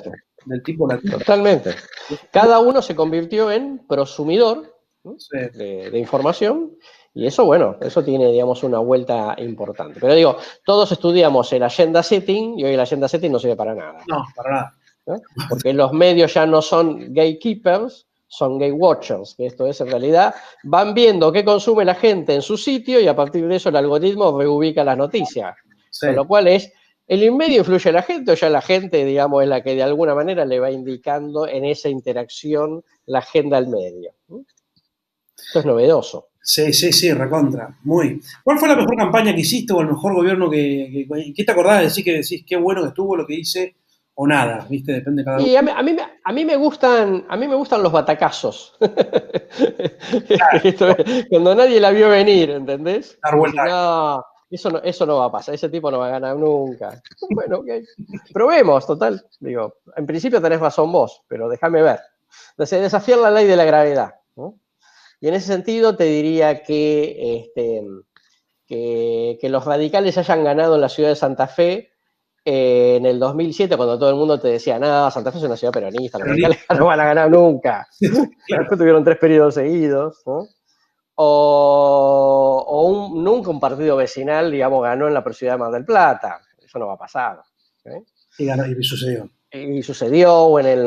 del 0.46 0.62
tipo 0.62 0.86
latino. 0.86 1.18
Totalmente. 1.18 1.74
Cada 2.32 2.58
uno 2.60 2.80
se 2.82 2.94
convirtió 2.94 3.50
en 3.50 3.86
prosumidor 3.86 4.74
de, 5.30 5.90
de, 5.90 5.98
información 5.98 6.76
y 7.14 7.26
eso, 7.26 7.44
bueno, 7.44 7.76
eso 7.80 8.04
tiene, 8.04 8.30
digamos, 8.30 8.62
una 8.62 8.78
vuelta 8.78 9.34
importante. 9.38 9.98
Pero 10.00 10.14
digo, 10.14 10.36
todos 10.64 10.92
estudiamos 10.92 11.52
el 11.52 11.62
agenda 11.62 12.02
setting 12.02 12.58
y 12.58 12.64
hoy 12.64 12.74
el 12.74 12.80
agenda 12.80 13.08
setting 13.08 13.32
no 13.32 13.38
sirve 13.38 13.56
para 13.56 13.74
nada. 13.74 14.02
No, 14.08 14.24
para 14.34 14.50
nada. 14.50 14.72
Porque 15.48 15.72
los 15.72 15.92
medios 15.92 16.34
ya 16.34 16.46
no 16.46 16.60
son 16.60 17.14
gatekeepers, 17.14 18.06
son 18.28 18.58
gay 18.58 18.72
watchers, 18.72 19.34
que 19.36 19.46
esto 19.46 19.66
es 19.66 19.80
en 19.80 19.88
realidad, 19.88 20.34
van 20.64 20.94
viendo 20.94 21.32
qué 21.32 21.44
consume 21.44 21.84
la 21.84 21.94
gente 21.94 22.34
en 22.34 22.42
su 22.42 22.56
sitio 22.56 23.00
y 23.00 23.06
a 23.06 23.16
partir 23.16 23.46
de 23.46 23.56
eso 23.56 23.68
el 23.68 23.76
algoritmo 23.76 24.38
reubica 24.38 24.84
las 24.84 24.98
noticias. 24.98 25.54
Con 26.00 26.14
lo 26.14 26.26
cual 26.26 26.48
es, 26.48 26.72
¿el 27.06 27.32
medio 27.32 27.58
influye 27.58 27.90
a 27.90 27.92
la 27.92 28.02
gente 28.02 28.32
o 28.32 28.34
ya 28.34 28.50
la 28.50 28.60
gente, 28.60 29.04
digamos, 29.04 29.42
es 29.42 29.48
la 29.48 29.62
que 29.62 29.74
de 29.74 29.82
alguna 29.82 30.14
manera 30.14 30.44
le 30.44 30.60
va 30.60 30.70
indicando 30.70 31.46
en 31.46 31.64
esa 31.64 31.88
interacción 31.88 32.84
la 33.06 33.20
agenda 33.20 33.56
al 33.56 33.68
medio? 33.68 34.14
Esto 35.36 35.60
es 35.60 35.64
novedoso. 35.64 36.28
Sí, 36.42 36.72
sí, 36.72 36.92
sí, 36.92 37.12
recontra. 37.12 37.76
Muy. 37.82 38.20
¿Cuál 38.44 38.58
fue 38.58 38.68
la 38.68 38.76
mejor 38.76 38.96
campaña 38.96 39.34
que 39.34 39.40
hiciste 39.40 39.72
o 39.72 39.80
el 39.80 39.88
mejor 39.88 40.14
gobierno 40.14 40.48
que, 40.48 41.06
¿Qué 41.34 41.44
te 41.44 41.52
acordás 41.52 41.78
de 41.78 41.84
decir 41.84 42.04
que 42.04 42.12
decís 42.12 42.44
qué 42.46 42.56
bueno 42.56 42.82
que 42.82 42.88
estuvo 42.88 43.16
lo 43.16 43.26
que 43.26 43.34
hice 43.34 43.76
o 44.18 44.26
nada, 44.26 44.66
¿viste? 44.68 44.92
Depende 44.92 45.20
de 45.20 45.26
cada 45.26 45.36
uno. 45.36 45.46
Y 45.46 45.56
a 45.56 45.62
mí, 45.62 45.70
a 45.70 45.82
mí, 46.32 46.44
me 46.44 46.56
gustan, 46.56 47.26
a 47.28 47.36
mí 47.36 47.46
me 47.46 47.54
gustan 47.54 47.82
los 47.82 47.92
batacazos. 47.92 48.74
cuando 51.30 51.54
nadie 51.54 51.78
la 51.78 51.90
vio 51.90 52.08
venir, 52.08 52.50
¿entendés? 52.50 53.18
No, 53.22 54.24
eso 54.48 54.70
no, 54.70 54.78
eso 54.78 55.04
no 55.04 55.18
va 55.18 55.26
a 55.26 55.32
pasar, 55.32 55.54
ese 55.54 55.68
tipo 55.68 55.90
no 55.90 55.98
va 55.98 56.06
a 56.06 56.12
ganar 56.12 56.34
nunca. 56.34 56.98
Bueno, 57.28 57.58
ok. 57.58 57.68
Probemos, 58.32 58.86
total. 58.86 59.22
Digo, 59.38 59.80
en 59.94 60.06
principio 60.06 60.40
tenés 60.40 60.60
razón 60.60 60.90
vos, 60.90 61.22
pero 61.28 61.50
déjame 61.50 61.82
ver. 61.82 62.00
Entonces, 62.52 62.80
desafiar 62.80 63.18
la 63.18 63.30
ley 63.30 63.46
de 63.46 63.56
la 63.56 63.64
gravedad. 63.64 64.14
Y 65.20 65.28
en 65.28 65.34
ese 65.34 65.48
sentido 65.48 65.94
te 65.94 66.04
diría 66.04 66.62
que, 66.62 67.36
este, 67.36 67.82
que, 68.66 69.36
que 69.40 69.48
los 69.50 69.66
radicales 69.66 70.16
hayan 70.16 70.42
ganado 70.42 70.76
en 70.76 70.80
la 70.80 70.88
ciudad 70.88 71.10
de 71.10 71.16
Santa 71.16 71.48
Fe 71.48 71.90
en 72.48 73.04
el 73.04 73.18
2007, 73.18 73.76
cuando 73.76 73.98
todo 73.98 74.08
el 74.08 74.14
mundo 74.14 74.38
te 74.38 74.46
decía, 74.46 74.78
nada, 74.78 75.10
Santa 75.10 75.32
Fe 75.32 75.38
es 75.38 75.44
una 75.44 75.56
ciudad 75.56 75.72
peronista, 75.72 76.16
los 76.16 76.28
radicales 76.28 76.58
no 76.78 76.86
van 76.86 77.00
a 77.00 77.04
ganar 77.04 77.28
nunca. 77.28 77.88
Tuvieron 78.70 79.02
tres 79.02 79.18
periodos 79.18 79.54
seguidos. 79.54 80.22
O, 81.16 83.12
nunca 83.16 83.50
un 83.50 83.58
partido 83.58 83.96
vecinal, 83.96 84.52
digamos, 84.52 84.80
ganó 84.80 85.08
en 85.08 85.14
la 85.14 85.24
proximidad 85.24 85.54
de 85.54 85.58
Mar 85.58 85.72
del 85.72 85.84
Plata. 85.84 86.40
Eso 86.64 86.78
no 86.78 86.86
va 86.86 86.92
a 86.92 86.98
pasar. 86.98 87.40
Y, 88.38 88.46
ganó, 88.46 88.64
y 88.64 88.80
sucedió. 88.80 89.28
Y 89.50 89.82
sucedió, 89.82 90.32
o 90.32 90.60
en 90.60 90.66
el, 90.66 90.86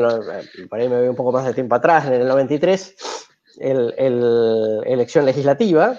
por 0.70 0.80
ahí 0.80 0.88
me 0.88 0.98
voy 0.98 1.08
un 1.08 1.16
poco 1.16 1.30
más 1.30 1.44
de 1.44 1.52
tiempo 1.52 1.74
atrás, 1.74 2.06
en 2.06 2.14
el 2.14 2.26
93, 2.26 2.96
el, 3.58 3.94
el, 3.98 4.80
elección 4.86 5.26
legislativa. 5.26 5.98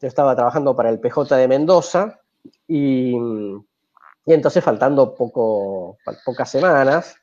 Yo 0.00 0.08
estaba 0.08 0.34
trabajando 0.34 0.74
para 0.74 0.88
el 0.88 1.00
PJ 1.00 1.36
de 1.36 1.48
Mendoza 1.48 2.18
y 2.66 3.14
y 4.24 4.32
entonces, 4.32 4.62
faltando 4.62 5.14
poco, 5.14 5.98
pocas 6.24 6.50
semanas, 6.50 7.16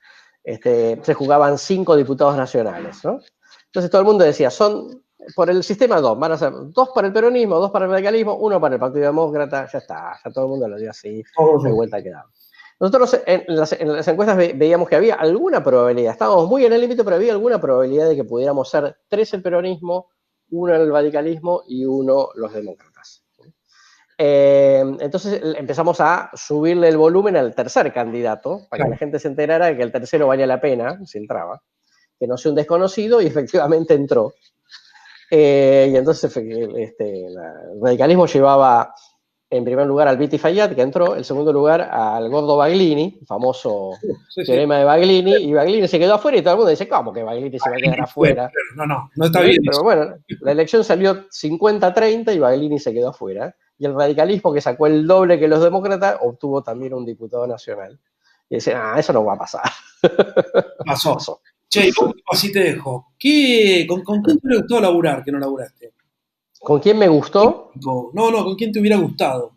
este, 0.44 1.00
se 1.04 1.14
jugaban 1.14 1.58
cinco 1.58 1.96
diputados 1.96 2.36
nacionales. 2.36 3.04
¿no? 3.04 3.20
Entonces 3.68 3.90
todo 3.90 4.02
el 4.02 4.08
mundo 4.08 4.26
decía, 4.26 4.50
son 4.50 5.04
por 5.36 5.50
el 5.50 5.64
sistema 5.64 6.02
dos, 6.02 6.18
van 6.18 6.32
a 6.32 6.38
ser 6.38 6.52
dos 6.54 6.90
para 6.90 7.08
el 7.08 7.14
peronismo, 7.14 7.60
dos 7.60 7.72
para 7.72 7.86
el 7.86 7.92
radicalismo, 7.92 8.36
uno 8.36 8.60
para 8.60 8.76
el 8.76 8.80
Partido 8.80 9.06
Demócrata, 9.06 9.68
ya 9.72 9.78
está, 9.78 10.20
ya 10.24 10.32
todo 10.32 10.46
el 10.46 10.50
mundo 10.52 10.68
lo 10.68 10.78
dio 10.78 10.90
así, 10.90 11.24
de 11.64 11.72
vuelta 11.72 12.02
quedado. 12.02 12.30
Nosotros 12.80 13.22
en 13.26 13.44
las, 13.48 13.74
en 13.74 13.92
las, 13.92 14.08
encuestas 14.08 14.38
veíamos 14.38 14.88
que 14.88 14.96
había 14.96 15.16
alguna 15.16 15.62
probabilidad, 15.62 16.14
estábamos 16.14 16.48
muy 16.48 16.66
en 16.66 16.72
el 16.72 16.80
límite, 16.80 17.04
pero 17.04 17.18
había 17.18 17.34
alguna 17.34 17.60
probabilidad 17.60 18.08
de 18.08 18.16
que 18.16 18.24
pudiéramos 18.24 18.70
ser 18.70 18.98
tres 19.10 19.34
el 19.34 19.42
peronismo, 19.42 20.08
uno 20.52 20.74
el 20.74 20.92
radicalismo 20.92 21.64
y 21.68 21.84
uno 21.86 22.30
los 22.36 22.54
demócratas. 22.54 22.89
Eh, 24.22 24.84
entonces 25.00 25.42
empezamos 25.58 26.02
a 26.02 26.30
subirle 26.34 26.90
el 26.90 26.98
volumen 26.98 27.38
al 27.38 27.56
tercer 27.56 27.94
candidato, 27.94 28.68
para 28.70 28.84
que 28.84 28.90
la 28.90 28.98
gente 28.98 29.18
se 29.18 29.30
enterara 29.30 29.68
de 29.68 29.78
que 29.78 29.84
el 29.84 29.94
tercero 29.94 30.28
valía 30.28 30.46
la 30.46 30.60
pena, 30.60 31.00
si 31.06 31.18
entraba, 31.18 31.62
que 32.20 32.28
no 32.28 32.36
sea 32.36 32.50
un 32.52 32.58
desconocido, 32.58 33.22
y 33.22 33.28
efectivamente 33.28 33.94
entró. 33.94 34.34
Eh, 35.32 35.92
y 35.94 35.96
entonces 35.96 36.36
este, 36.36 37.28
el 37.28 37.36
radicalismo 37.82 38.26
llevaba 38.26 38.94
en 39.50 39.64
primer 39.64 39.88
lugar 39.88 40.10
al 40.10 40.18
Viti 40.18 40.38
Fayad, 40.38 40.72
que 40.72 40.82
entró, 40.82 41.16
en 41.16 41.24
segundo 41.24 41.54
lugar 41.54 41.82
al 41.82 42.30
Gordo 42.30 42.58
Baglini, 42.58 43.22
famoso 43.26 43.92
teorema 44.36 44.80
de 44.80 44.84
Baglini, 44.84 45.36
y 45.36 45.54
Baglini 45.54 45.88
se 45.88 45.98
quedó 45.98 46.16
afuera 46.16 46.38
y 46.38 46.42
todo 46.42 46.56
el 46.56 46.58
mundo 46.58 46.72
dice, 46.72 46.90
¿cómo 46.90 47.14
que 47.14 47.24
Baglini 47.24 47.58
se 47.58 47.70
va 47.70 47.78
a 47.78 47.80
quedar 47.80 48.02
afuera? 48.02 48.52
No, 48.76 48.86
no, 48.86 49.10
no 49.16 49.26
está 49.26 49.40
bien. 49.40 49.62
Pero 49.66 49.82
bueno, 49.82 50.14
la 50.42 50.52
elección 50.52 50.84
salió 50.84 51.30
50-30 51.30 52.36
y 52.36 52.40
Baglini 52.40 52.80
se 52.80 52.94
quedó 52.94 53.10
afuera 53.10 53.56
y 53.80 53.86
el 53.86 53.96
radicalismo, 53.96 54.54
que 54.54 54.60
sacó 54.60 54.88
el 54.88 55.08
doble 55.08 55.40
que 55.40 55.48
los 55.48 55.64
demócratas, 55.64 56.18
obtuvo 56.22 56.62
también 56.62 56.94
un 56.94 57.06
diputado 57.06 57.48
nacional. 57.48 57.98
Y 58.50 58.56
decían, 58.56 58.82
ah, 58.84 59.00
eso 59.00 59.14
no 59.14 59.24
va 59.24 59.34
a 59.34 59.38
pasar. 59.38 59.64
Pasó. 60.86 61.42
Che, 61.70 61.90
así 62.30 62.52
te 62.52 62.60
dejo. 62.60 63.14
¿Qué, 63.18 63.88
con, 63.88 64.22
quién 64.22 64.40
te 64.40 64.48
gustado 64.50 64.82
laburar 64.82 65.24
que 65.24 65.32
no 65.32 65.40
laburaste? 65.40 65.94
¿Con 66.60 66.80
quién 66.80 66.98
me 66.98 67.08
gustó? 67.08 67.72
No, 67.76 68.12
no, 68.14 68.44
¿con 68.44 68.56
quién 68.56 68.74
te 68.74 68.82
hubiera 68.82 68.98
gustado? 68.98 69.56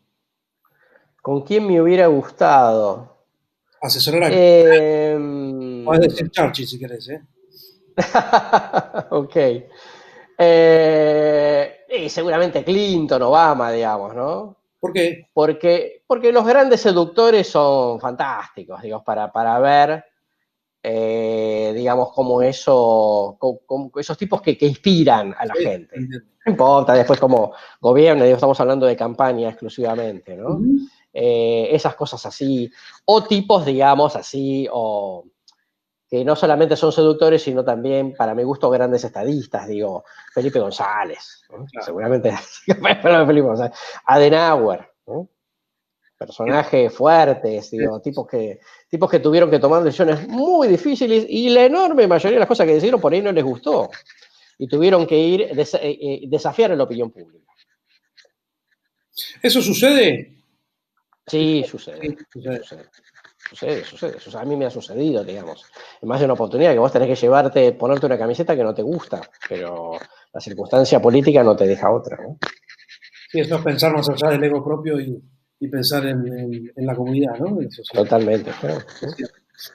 ¿Con 1.21 1.43
quién 1.43 1.67
me 1.67 1.81
hubiera 1.81 2.07
gustado? 2.07 3.25
Asesorar 3.81 4.25
a 4.25 4.29
eh, 4.31 5.83
Puedes 5.85 6.09
decir 6.09 6.31
Churchill 6.31 6.69
si 6.69 6.79
querés, 6.79 7.09
¿eh? 7.09 7.23
ok. 9.11 9.37
Eh, 10.39 11.77
y 11.93 12.09
seguramente 12.09 12.65
Clinton, 12.65 13.23
Obama, 13.23 13.71
digamos, 13.71 14.15
¿no? 14.15 14.57
¿Por 14.81 14.93
qué? 14.93 15.29
Porque, 15.33 16.03
porque 16.07 16.33
los 16.33 16.45
grandes 16.45 16.81
seductores 16.81 17.47
son 17.47 18.01
fantásticos, 18.01 18.83
digamos, 18.83 19.05
para, 19.05 19.31
para 19.31 19.59
ver, 19.61 20.05
eh, 20.83 21.73
digamos, 21.75 22.13
como 22.13 22.43
eso, 22.43 23.37
como, 23.39 23.93
esos 23.97 24.19
tipos 24.19 24.43
que, 24.43 24.57
inspiran 24.61 25.35
a 25.39 25.47
la 25.47 25.55
gente. 25.55 25.97
No 26.01 26.51
importa 26.53 26.95
después 26.95 27.21
cómo 27.21 27.53
gobierno, 27.81 28.25
estamos 28.25 28.59
hablando 28.59 28.87
de 28.87 28.97
campaña 28.97 29.51
exclusivamente, 29.51 30.35
¿no? 30.35 30.61
Eh, 31.13 31.69
esas 31.71 31.95
cosas 31.95 32.25
así, 32.27 32.71
o 33.05 33.23
tipos, 33.23 33.65
digamos, 33.65 34.17
así, 34.17 34.67
o 34.73 35.25
que 36.13 36.27
no 36.27 36.37
solamente 36.37 36.77
son 36.77 36.93
seductores, 36.93 37.43
sino 37.43 37.65
también, 37.65 38.13
para 38.13 38.35
mi 38.35 38.43
gusto, 38.43 38.69
grandes 38.69 39.03
estadistas, 39.03 39.67
digo, 39.67 40.05
Felipe 40.35 40.61
González, 40.61 41.43
seguramente, 41.81 42.31
Felipe 42.67 43.41
González, 43.41 43.73
Adenauer, 44.05 44.91
personajes 46.19 46.93
fuertes, 46.93 47.71
digo, 47.71 47.99
tipos 48.03 48.29
que, 48.29 48.61
tipos 48.91 49.11
que 49.11 49.21
tuvieron 49.21 49.51
que 49.51 49.59
tomar 49.59 49.83
decisiones 49.83 50.29
muy 50.29 50.69
difíciles 50.69 51.25
y 51.27 51.49
la 51.49 51.65
enorme 51.65 52.07
mayoría 52.07 52.37
de 52.37 52.41
las 52.41 52.49
cosas 52.49 52.67
que 52.67 52.75
decidieron 52.75 53.01
por 53.01 53.15
ahí 53.15 53.23
no 53.23 53.33
les 53.33 53.43
gustó 53.43 53.89
y 54.59 54.69
tuvieron 54.69 55.07
que 55.07 55.17
ir 55.17 55.45
a 55.45 55.55
eh, 55.55 55.79
eh, 55.81 56.21
desafiar 56.27 56.73
a 56.73 56.77
la 56.77 56.85
opinión 56.85 57.11
pública. 57.11 57.51
¿Eso 59.43 59.63
sucede? 59.63 60.37
Sí, 61.27 61.65
sucede. 61.67 62.19
sucede. 62.31 62.63
Sucede, 62.63 62.85
sucede, 63.57 64.17
A 64.39 64.45
mí 64.45 64.57
me 64.57 64.67
ha 64.67 64.71
sucedido, 64.71 65.25
digamos. 65.25 65.65
Es 66.01 66.09
más 66.09 66.19
de 66.19 66.25
una 66.25 66.35
oportunidad 66.35 66.73
que 66.73 66.79
vos 66.79 66.93
tenés 66.93 67.09
que 67.09 67.15
llevarte, 67.15 67.73
ponerte 67.73 68.07
una 68.07 68.19
camiseta 68.19 68.57
que 68.57 68.65
no 68.65 68.75
te 68.75 68.83
gusta, 68.83 69.21
pero 69.49 69.93
la 70.33 70.41
circunstancia 70.41 71.01
política 71.01 71.43
no 71.43 71.55
te 71.57 71.67
deja 71.67 71.91
otra, 71.91 72.17
¿no? 72.17 72.39
Sí, 73.31 73.41
eso 73.41 73.57
es 73.57 73.63
pensar 73.63 73.95
más 73.95 74.09
allá 74.09 74.31
del 74.31 74.45
ego 74.45 74.63
propio 74.63 75.01
y, 75.01 75.23
pensar 75.71 76.05
en, 76.07 76.73
la 76.77 76.95
comunidad, 76.95 77.39
¿no? 77.39 77.57
Totalmente. 77.93 78.51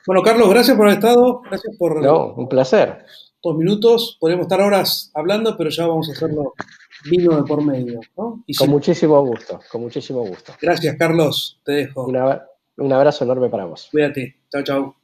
Bueno, 0.05 0.21
Carlos, 0.21 0.49
gracias 0.49 0.75
por 0.75 0.87
haber 0.87 0.99
estado. 0.99 1.41
Gracias 1.43 1.77
por. 1.77 2.03
No, 2.03 2.33
un 2.33 2.49
placer. 2.49 3.05
Dos 3.41 3.55
minutos. 3.55 4.17
Podríamos 4.19 4.45
estar 4.45 4.59
horas 4.59 5.11
hablando, 5.13 5.55
pero 5.55 5.69
ya 5.69 5.87
vamos 5.87 6.09
a 6.09 6.11
hacerlo 6.11 6.53
vino 7.09 7.35
de 7.35 7.43
por 7.43 7.63
medio, 7.63 7.99
¿no? 8.17 8.43
con 8.57 8.69
muchísimo 8.69 9.23
gusto, 9.25 9.59
con 9.71 9.81
muchísimo 9.81 10.25
gusto. 10.25 10.53
Gracias, 10.61 10.95
Carlos. 10.97 11.61
Te 11.63 11.71
dejo. 11.73 12.07
Un 12.77 12.93
abrazo 12.93 13.23
enorme 13.23 13.49
para 13.49 13.65
vos. 13.65 13.87
Cuídate. 13.91 14.35
Chao, 14.51 14.63
chao. 14.63 14.96